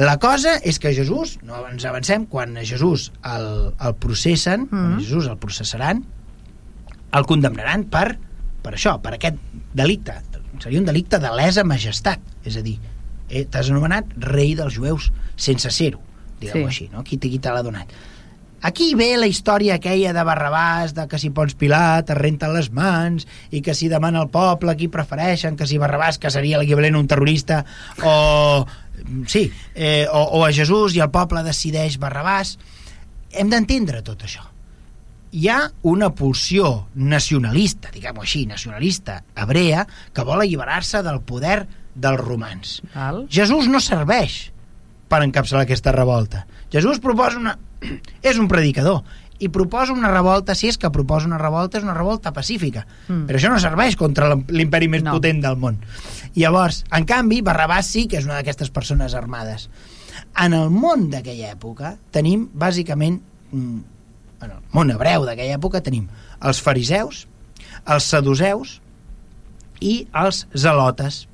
[0.00, 4.70] La cosa és que Jesús, no ens avancem, quan a Jesús el, el processen, mm.
[4.70, 6.04] quan Jesús el processaran,
[7.12, 8.14] el condemnaran per,
[8.62, 9.40] per això, per aquest
[9.76, 10.14] delicte.
[10.60, 12.78] Seria un delicte de lesa majestat, és a dir,
[13.28, 16.00] eh, t'has anomenat rei dels jueus sense ser-ho,
[16.40, 16.72] diguem-ho sí.
[16.72, 17.04] així, no?
[17.04, 17.92] Qui, l'ha donat?
[18.62, 22.68] Aquí ve la història aquella de Barrabàs, de que si Pons Pilat es renta les
[22.76, 26.98] mans i que si demana al poble qui prefereixen, que si Barrabàs, que seria l'equivalent
[27.00, 27.64] un terrorista,
[28.04, 28.66] o...
[29.32, 32.58] Sí, eh, o, o a Jesús i el poble decideix Barrabàs.
[33.32, 34.44] Hem d'entendre tot això.
[35.32, 41.62] Hi ha una pulsió nacionalista, diguem-ho així, nacionalista hebrea, que vol alliberar-se del poder
[41.94, 42.80] dels romans.
[42.92, 43.24] Val.
[43.30, 44.50] Jesús no serveix
[45.10, 46.44] per encapçalar aquesta revolta.
[46.72, 47.56] Jesús proposa una,
[48.30, 49.02] és un predicador
[49.40, 52.84] i proposa una revolta, si és que proposa una revolta, és una revolta pacífica.
[53.08, 53.24] Mm.
[53.28, 55.14] Però això no serveix contra l'imperi més no.
[55.16, 55.78] potent del món.
[56.36, 59.70] Llavors, en canvi, Barrabàs sí que és una d'aquestes persones armades.
[60.44, 63.16] En el món d'aquella època tenim, bàsicament,
[63.50, 63.80] mm,
[64.44, 66.06] en el món hebreu d'aquella època tenim
[66.44, 67.24] els fariseus,
[67.88, 68.78] els saduceus
[69.80, 71.24] i els zelotes.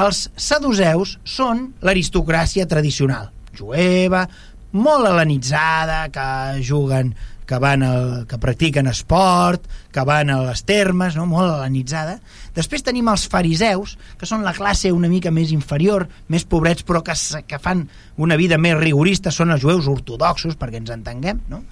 [0.00, 3.28] Els saduceus són l'aristocràcia tradicional,
[3.58, 4.26] jueva,
[4.72, 7.14] molt helenitzada, que juguen
[7.50, 11.24] que van al, que practiquen esport, que van a les termes, no?
[11.26, 12.20] molt helenitzada.
[12.54, 17.02] Després tenim els fariseus, que són la classe una mica més inferior, més pobrets, però
[17.02, 17.16] que,
[17.50, 17.82] que fan
[18.22, 21.64] una vida més rigorista, són els jueus ortodoxos, perquè ens entenguem, no?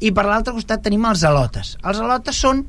[0.00, 1.74] I per l'altre costat tenim els alotes.
[1.84, 2.64] Els alotes són,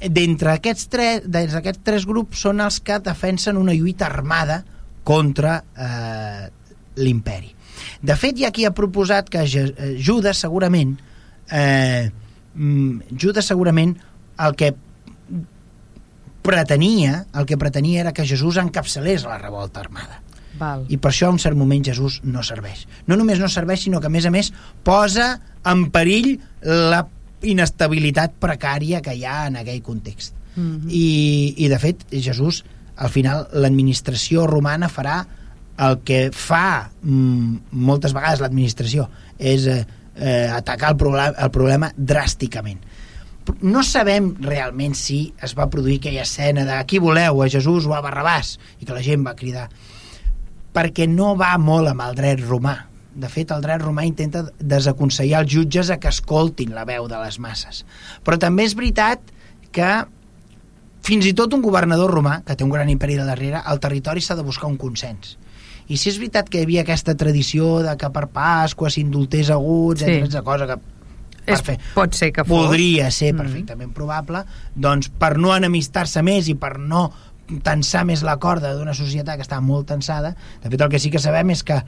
[0.00, 1.28] d'entre aquests, tres,
[1.60, 4.62] aquests tres grups, són els que defensen una lluita armada
[5.04, 6.48] contra eh,
[6.96, 7.57] l'imperi
[8.02, 10.96] de fet, hi ha qui ha proposat que eh, Judas segurament
[11.50, 12.10] eh,
[12.54, 13.96] mm, Judas segurament
[14.38, 14.74] el que
[16.42, 20.22] pretenia el que pretenia era que Jesús encapçalés la revolta armada
[20.58, 20.86] Val.
[20.90, 22.86] I per això, a un cert moment, Jesús no serveix.
[23.06, 24.50] No només no serveix, sinó que, a més a més,
[24.84, 25.28] posa
[25.68, 27.04] en perill la
[27.46, 30.34] inestabilitat precària que hi ha en aquell context.
[30.56, 30.90] Mm -hmm.
[30.90, 32.64] I, I, de fet, Jesús,
[32.96, 35.26] al final, l'administració romana farà
[35.78, 39.08] el que fa mm, moltes vegades l'administració,
[39.38, 39.82] és eh,
[40.16, 42.82] eh, atacar el, problema, el problema dràsticament
[43.60, 47.94] no sabem realment si es va produir aquella escena de qui voleu, a Jesús o
[47.96, 49.68] a Barrabàs, i que la gent va cridar,
[50.74, 52.76] perquè no va molt amb el dret romà.
[53.18, 57.18] De fet, el dret romà intenta desaconsellar els jutges a que escoltin la veu de
[57.24, 57.82] les masses.
[58.22, 59.32] Però també és veritat
[59.74, 59.90] que
[61.02, 64.22] fins i tot un governador romà, que té un gran imperi de darrere, al territori
[64.22, 65.36] s'ha de buscar un consens.
[65.88, 70.04] I si és veritat que hi havia aquesta tradició de que per Pasqua s'indultés aguts,
[70.04, 70.18] sí.
[70.20, 70.78] etc, cosa que
[71.48, 72.68] és, fer, pot ser que fos.
[72.68, 73.40] Podria ser mm.
[73.40, 74.44] perfectament probable,
[74.76, 77.08] doncs per no enemistar-se més i per no
[77.64, 81.12] tensar més la corda d'una societat que està molt tensada, de fet el que sí
[81.12, 81.78] que sabem és que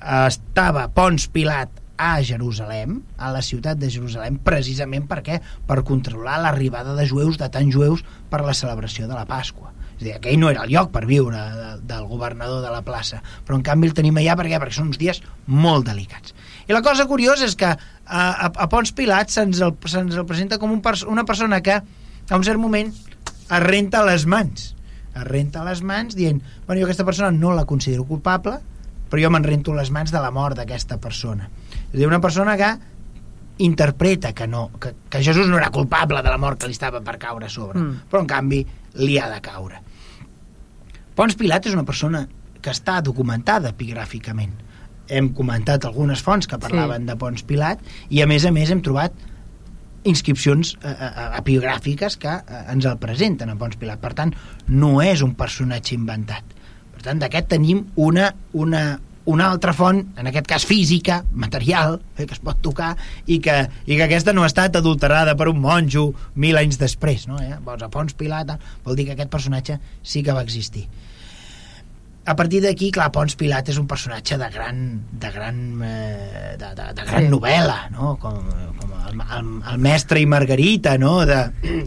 [0.00, 6.94] estava Pons Pilat a Jerusalem, a la ciutat de Jerusalem, precisament perquè per controlar l'arribada
[6.94, 9.72] de jueus, de tants jueus, per la celebració de la Pasqua.
[9.98, 13.20] És dir, aquell no era el lloc per viure de, del governador de la plaça,
[13.46, 16.34] però en canvi el tenim allà perquè, perquè són uns dies molt delicats.
[16.68, 17.76] I la cosa curiosa és que a,
[18.08, 21.78] a, a Pons Pilat se'ns el, se el presenta com un pers una persona que
[21.80, 24.74] a un cert moment es renta les mans
[25.14, 28.58] es renta les mans dient bueno, jo aquesta persona no la considero culpable
[29.08, 31.48] però jo me'n rento les mans de la mort d'aquesta persona
[31.88, 32.70] és dir, una persona que
[33.58, 37.00] interpreta que no, que, que Jesús no era culpable de la mort que li estava
[37.04, 38.08] per caure a sobre, mm.
[38.10, 38.60] però en canvi
[39.02, 39.80] li ha de caure.
[41.18, 42.20] Pons Pilat és una persona
[42.62, 44.52] que està documentada epigràficament
[45.10, 47.08] hem comentat algunes fonts que parlaven sí.
[47.08, 47.82] de Pons Pilat
[48.14, 49.16] i a més a més hem trobat
[50.06, 54.30] inscripcions eh, eh, eh, epigràfiques que eh, ens el presenten a Pons Pilat per tant
[54.68, 56.54] no és un personatge inventat
[56.94, 58.84] per tant d'aquest tenim una, una,
[59.34, 62.92] una altra font, en aquest cas física, material, eh, que es pot tocar,
[63.26, 67.26] i que, i que aquesta no ha estat adulterada per un monjo mil anys després.
[67.30, 67.38] No?
[67.42, 67.58] Eh?
[67.66, 68.54] Vols a Pons Pilat,
[68.86, 70.86] vol dir que aquest personatge sí que va existir
[72.28, 74.82] a partir d'aquí, clar, Pons Pilat és un personatge de gran,
[75.16, 77.30] de gran, eh, de, de, de gran sí.
[77.32, 78.10] novel·la, no?
[78.20, 78.36] com,
[78.76, 81.22] com el, el, el mestre i Margarita, no?
[81.28, 81.38] de,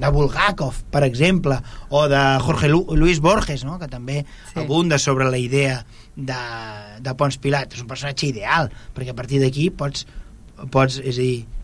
[0.02, 1.60] de Bulgakov, per exemple,
[1.94, 3.78] o de Jorge Lu, Luis Borges, no?
[3.78, 4.64] que també sí.
[4.64, 5.84] abunda sobre la idea
[6.16, 6.42] de,
[7.06, 7.78] de Pons Pilat.
[7.78, 10.08] És un personatge ideal, perquè a partir d'aquí pots,
[10.74, 11.61] pots, és a dir,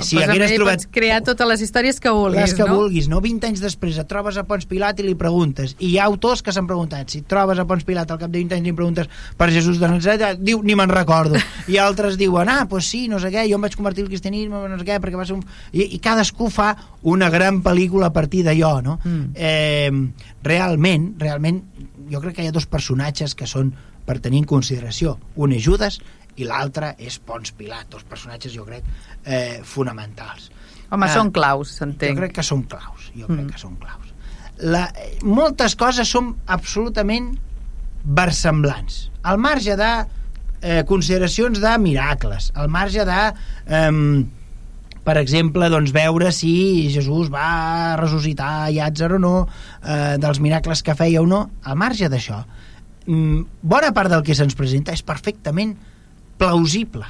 [0.00, 0.82] si pues hagueres trobat...
[0.82, 2.76] Pots crear totes les històries que vulguis, les que no?
[2.78, 3.20] vulguis, no?
[3.24, 5.74] 20 anys després et trobes a Pons Pilat i li preguntes.
[5.78, 7.10] I hi ha autors que s'han preguntat.
[7.14, 9.80] Si trobes a Pons Pilat al cap de 20 anys i li preguntes per Jesús
[9.80, 11.40] de Nazaret, diu, ni me'n recordo.
[11.72, 14.62] I altres diuen, ah, pues sí, no sé què, jo em vaig convertir al cristianisme,
[14.68, 15.44] no sé què, perquè va ser un...
[15.72, 16.72] I, i cadascú fa
[17.08, 18.98] una gran pel·lícula a partir d'allò, no?
[19.04, 19.30] Mm.
[19.34, 21.62] Eh, realment, realment,
[22.08, 23.72] jo crec que hi ha dos personatges que són
[24.08, 25.18] per tenir en consideració.
[25.36, 25.98] Un és Judas
[26.38, 28.86] i l'altre és Pons Pilat, dos personatges, jo crec,
[29.24, 30.50] eh, fonamentals.
[30.90, 32.16] Home, eh, són claus, s'entenc.
[32.16, 33.34] Jo crec que són claus, jo mm.
[33.34, 34.14] crec que són claus.
[34.58, 37.32] La, eh, moltes coses són absolutament
[38.04, 39.08] versemblants.
[39.28, 39.92] Al marge de
[40.62, 43.22] eh, consideracions de miracles, al marge de...
[43.66, 44.26] Eh,
[45.08, 49.36] per exemple, doncs, veure si Jesús va ressuscitar Llàtzer o no,
[49.80, 52.42] eh, dels miracles que feia o no, al marge d'això,
[53.06, 55.72] mm, bona part del que se'ns presenta és perfectament
[56.38, 57.06] plausible.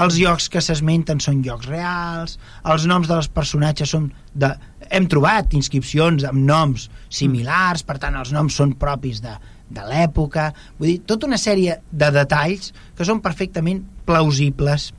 [0.00, 2.36] Els llocs que s'esmenten són llocs reals,
[2.72, 4.52] els noms dels personatges són de...
[4.90, 9.34] Hem trobat inscripcions amb noms similars, per tant els noms són propis de,
[9.70, 14.90] de l'època, vull dir, tota una sèrie de detalls que són perfectament plausibles.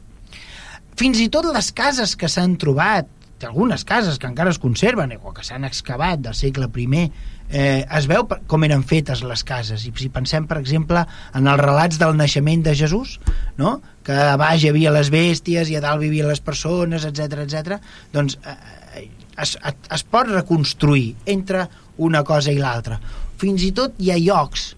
[1.00, 3.10] Fins i tot les cases que s'han trobat,
[3.48, 7.08] algunes cases que encara es conserven o que s'han excavat del segle I
[7.52, 11.04] eh, es veu com eren fetes les cases i si pensem per exemple
[11.38, 13.18] en els relats del naixement de Jesús
[13.60, 13.80] no?
[14.06, 17.80] que a baix hi havia les bèsties i a dalt vivien les persones etc etc.
[18.16, 19.08] doncs eh,
[19.42, 23.00] es, es pot reconstruir entre una cosa i l'altra
[23.42, 24.72] fins i tot hi ha llocs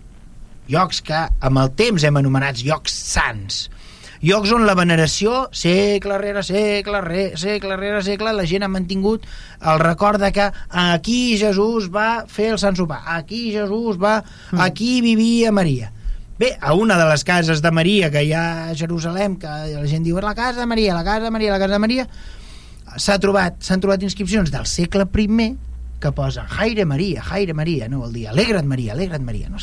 [0.72, 3.68] llocs que amb el temps hem anomenats llocs sants
[4.24, 9.26] llocs on la veneració, segle rere segle, re, segle rere segle, la gent ha mantingut
[9.60, 14.22] el record de que aquí Jesús va fer el Sant Sopar, aquí Jesús va...
[14.52, 14.62] Mm.
[14.64, 15.92] aquí vivia Maria.
[16.40, 19.84] Bé, a una de les cases de Maria que hi ha a Jerusalem, que la
[19.88, 22.08] gent diu la casa de Maria, la casa de Maria, la casa de Maria,
[22.98, 25.54] s'ha trobat, s'han trobat inscripcions del segle I
[26.04, 29.58] que posen Jaire Maria, Jaire Maria, no vol dir alegra't Maria, alegra't Maria, no?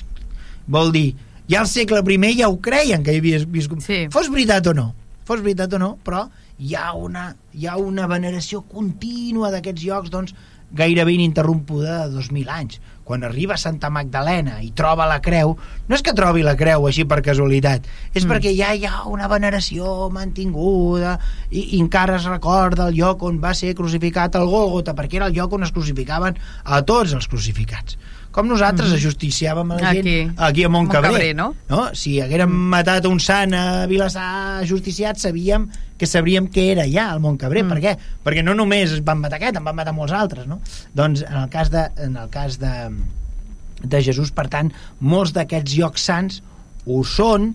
[0.67, 1.15] vol dir
[1.51, 3.83] ja al segle I ja ho creien que hi havia viscut.
[3.83, 4.07] Sí.
[4.11, 4.95] Fos veritat o no,
[5.25, 6.29] fos veritat o no, però
[6.59, 10.35] hi ha una, hi ha una veneració contínua d'aquests llocs doncs,
[10.71, 12.81] gairebé ininterrompuda de 2.000 anys.
[13.11, 15.57] quan arriba a Santa Magdalena i troba la creu,
[15.89, 18.31] no és que trobi la creu així per casualitat, és mm.
[18.31, 21.17] perquè ja hi ha una veneració mantinguda
[21.51, 25.27] i, i encara es recorda el lloc on va ser crucificat el Gòlgota, perquè era
[25.27, 27.99] el lloc on es crucificaven a tots els crucificats
[28.31, 28.97] com nosaltres mm -hmm.
[28.97, 31.55] ajusticiàvem a la aquí, gent aquí a Montcabré, Montcabré no?
[31.69, 31.95] no?
[31.95, 32.69] si haguérem mm.
[32.75, 35.69] matat un sant a Vilassar ajusticiat sabíem
[35.99, 37.69] que sabríem què era ja al Montcabré, mm.
[37.69, 37.97] per què?
[38.25, 40.61] perquè no només van matar aquest, en van matar molts altres no?
[40.95, 42.91] doncs en el cas de, en el cas de,
[43.83, 46.43] de Jesús per tant, molts d'aquests llocs sants
[46.87, 47.55] ho són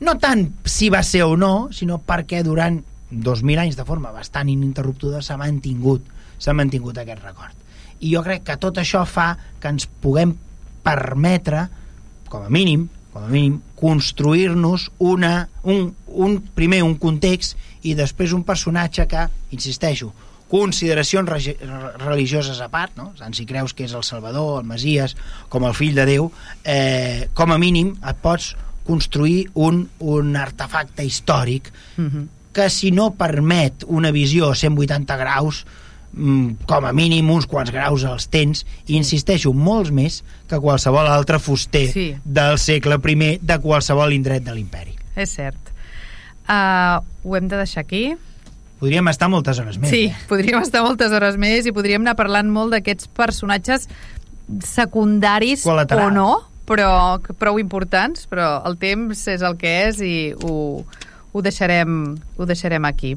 [0.00, 4.48] no tant si va ser o no sinó perquè durant 2.000 anys de forma bastant
[4.48, 6.04] ininterruptuda s'ha mantingut
[6.38, 7.57] s'ha mantingut aquest record
[8.00, 10.34] i jo crec que tot això fa que ens puguem
[10.84, 11.66] permetre,
[12.28, 18.34] com a mínim, com a mínim, construir-nos una, un, un, primer un context i després
[18.36, 20.12] un personatge que, insisteixo,
[20.48, 21.28] consideracions
[22.00, 23.10] religioses a part, no?
[23.18, 25.14] tant si creus que és el Salvador, el Masies,
[25.52, 26.30] com el fill de Déu,
[26.64, 28.54] eh, com a mínim et pots
[28.88, 31.68] construir un, un artefacte històric
[31.98, 32.26] uh -huh.
[32.52, 35.66] que si no permet una visió a 180 graus
[36.12, 41.38] com a mínim uns quants graus els tens i insisteixo, molts més que qualsevol altre
[41.38, 42.08] fuster sí.
[42.24, 44.96] del segle I de qualsevol indret de l'imperi.
[45.16, 45.74] És cert.
[46.48, 48.16] Uh, ho hem de deixar aquí?
[48.78, 50.26] Podríem estar moltes hores més sí, eh?
[50.30, 53.88] podríem estar moltes hores més i podríem anar parlant molt d'aquests personatges
[54.64, 56.30] secundaris o no
[56.68, 60.84] però prou importants però el temps és el que és i ho,
[61.32, 63.16] ho, deixarem, ho deixarem aquí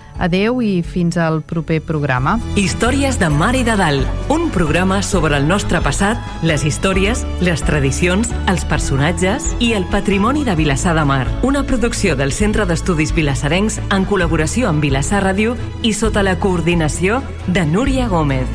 [0.19, 2.37] Adeu i fins al proper programa.
[2.55, 7.63] Històries de Mar i de Dalt, un programa sobre el nostre passat, les històries, les
[7.63, 11.25] tradicions, els personatges i el patrimoni de Vilassar de Mar.
[11.43, 17.21] Una producció del Centre d'Estudis Vilassarencs en col·laboració amb Vilassar Ràdio i sota la coordinació
[17.47, 18.47] de Núria Gómez.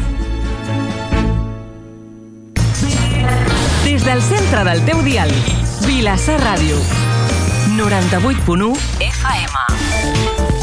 [3.87, 5.33] Des del centre del teu dial,
[5.87, 6.77] Vilassar Ràdio.
[7.77, 10.56] 98.1 FM.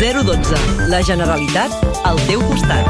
[0.00, 0.88] 012.
[0.88, 1.74] La Generalitat
[2.08, 2.86] al teu costat.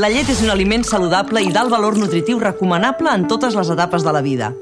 [0.00, 4.00] La llet és un aliment saludable i d'alt valor nutritiu recomanable en totes les etapes
[4.00, 4.54] de la vida.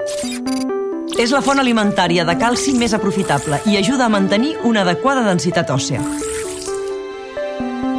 [1.15, 5.71] És la font alimentària de calci més aprofitable i ajuda a mantenir una adequada densitat
[5.71, 6.03] òssea.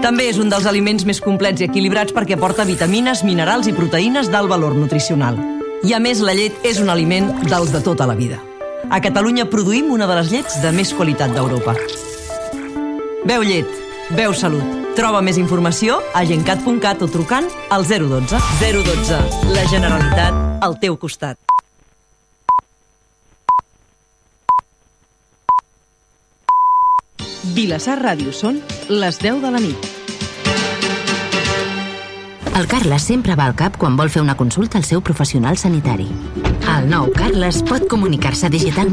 [0.03, 4.27] També és un dels aliments més complets i equilibrats perquè porta vitamines, minerals i proteïnes
[4.27, 5.39] d'alt valor nutricional.
[5.87, 8.41] I a més, la llet és un aliment dels de tota la vida.
[8.91, 11.77] A Catalunya produïm una de les llets de més qualitat d'Europa.
[13.23, 14.67] Veu llet, Veu Salut.
[14.97, 18.35] Troba més informació a gencat.cat o trucant al 012.
[18.59, 19.19] 012.
[19.55, 21.39] La Generalitat al teu costat.
[27.55, 29.91] Vilassar Ràdio són les 10 de la nit.
[32.53, 36.05] El Carles sempre va al cap quan vol fer una consulta al seu professional sanitari.
[36.69, 38.73] El nou Carles pot comunicar-se digitalment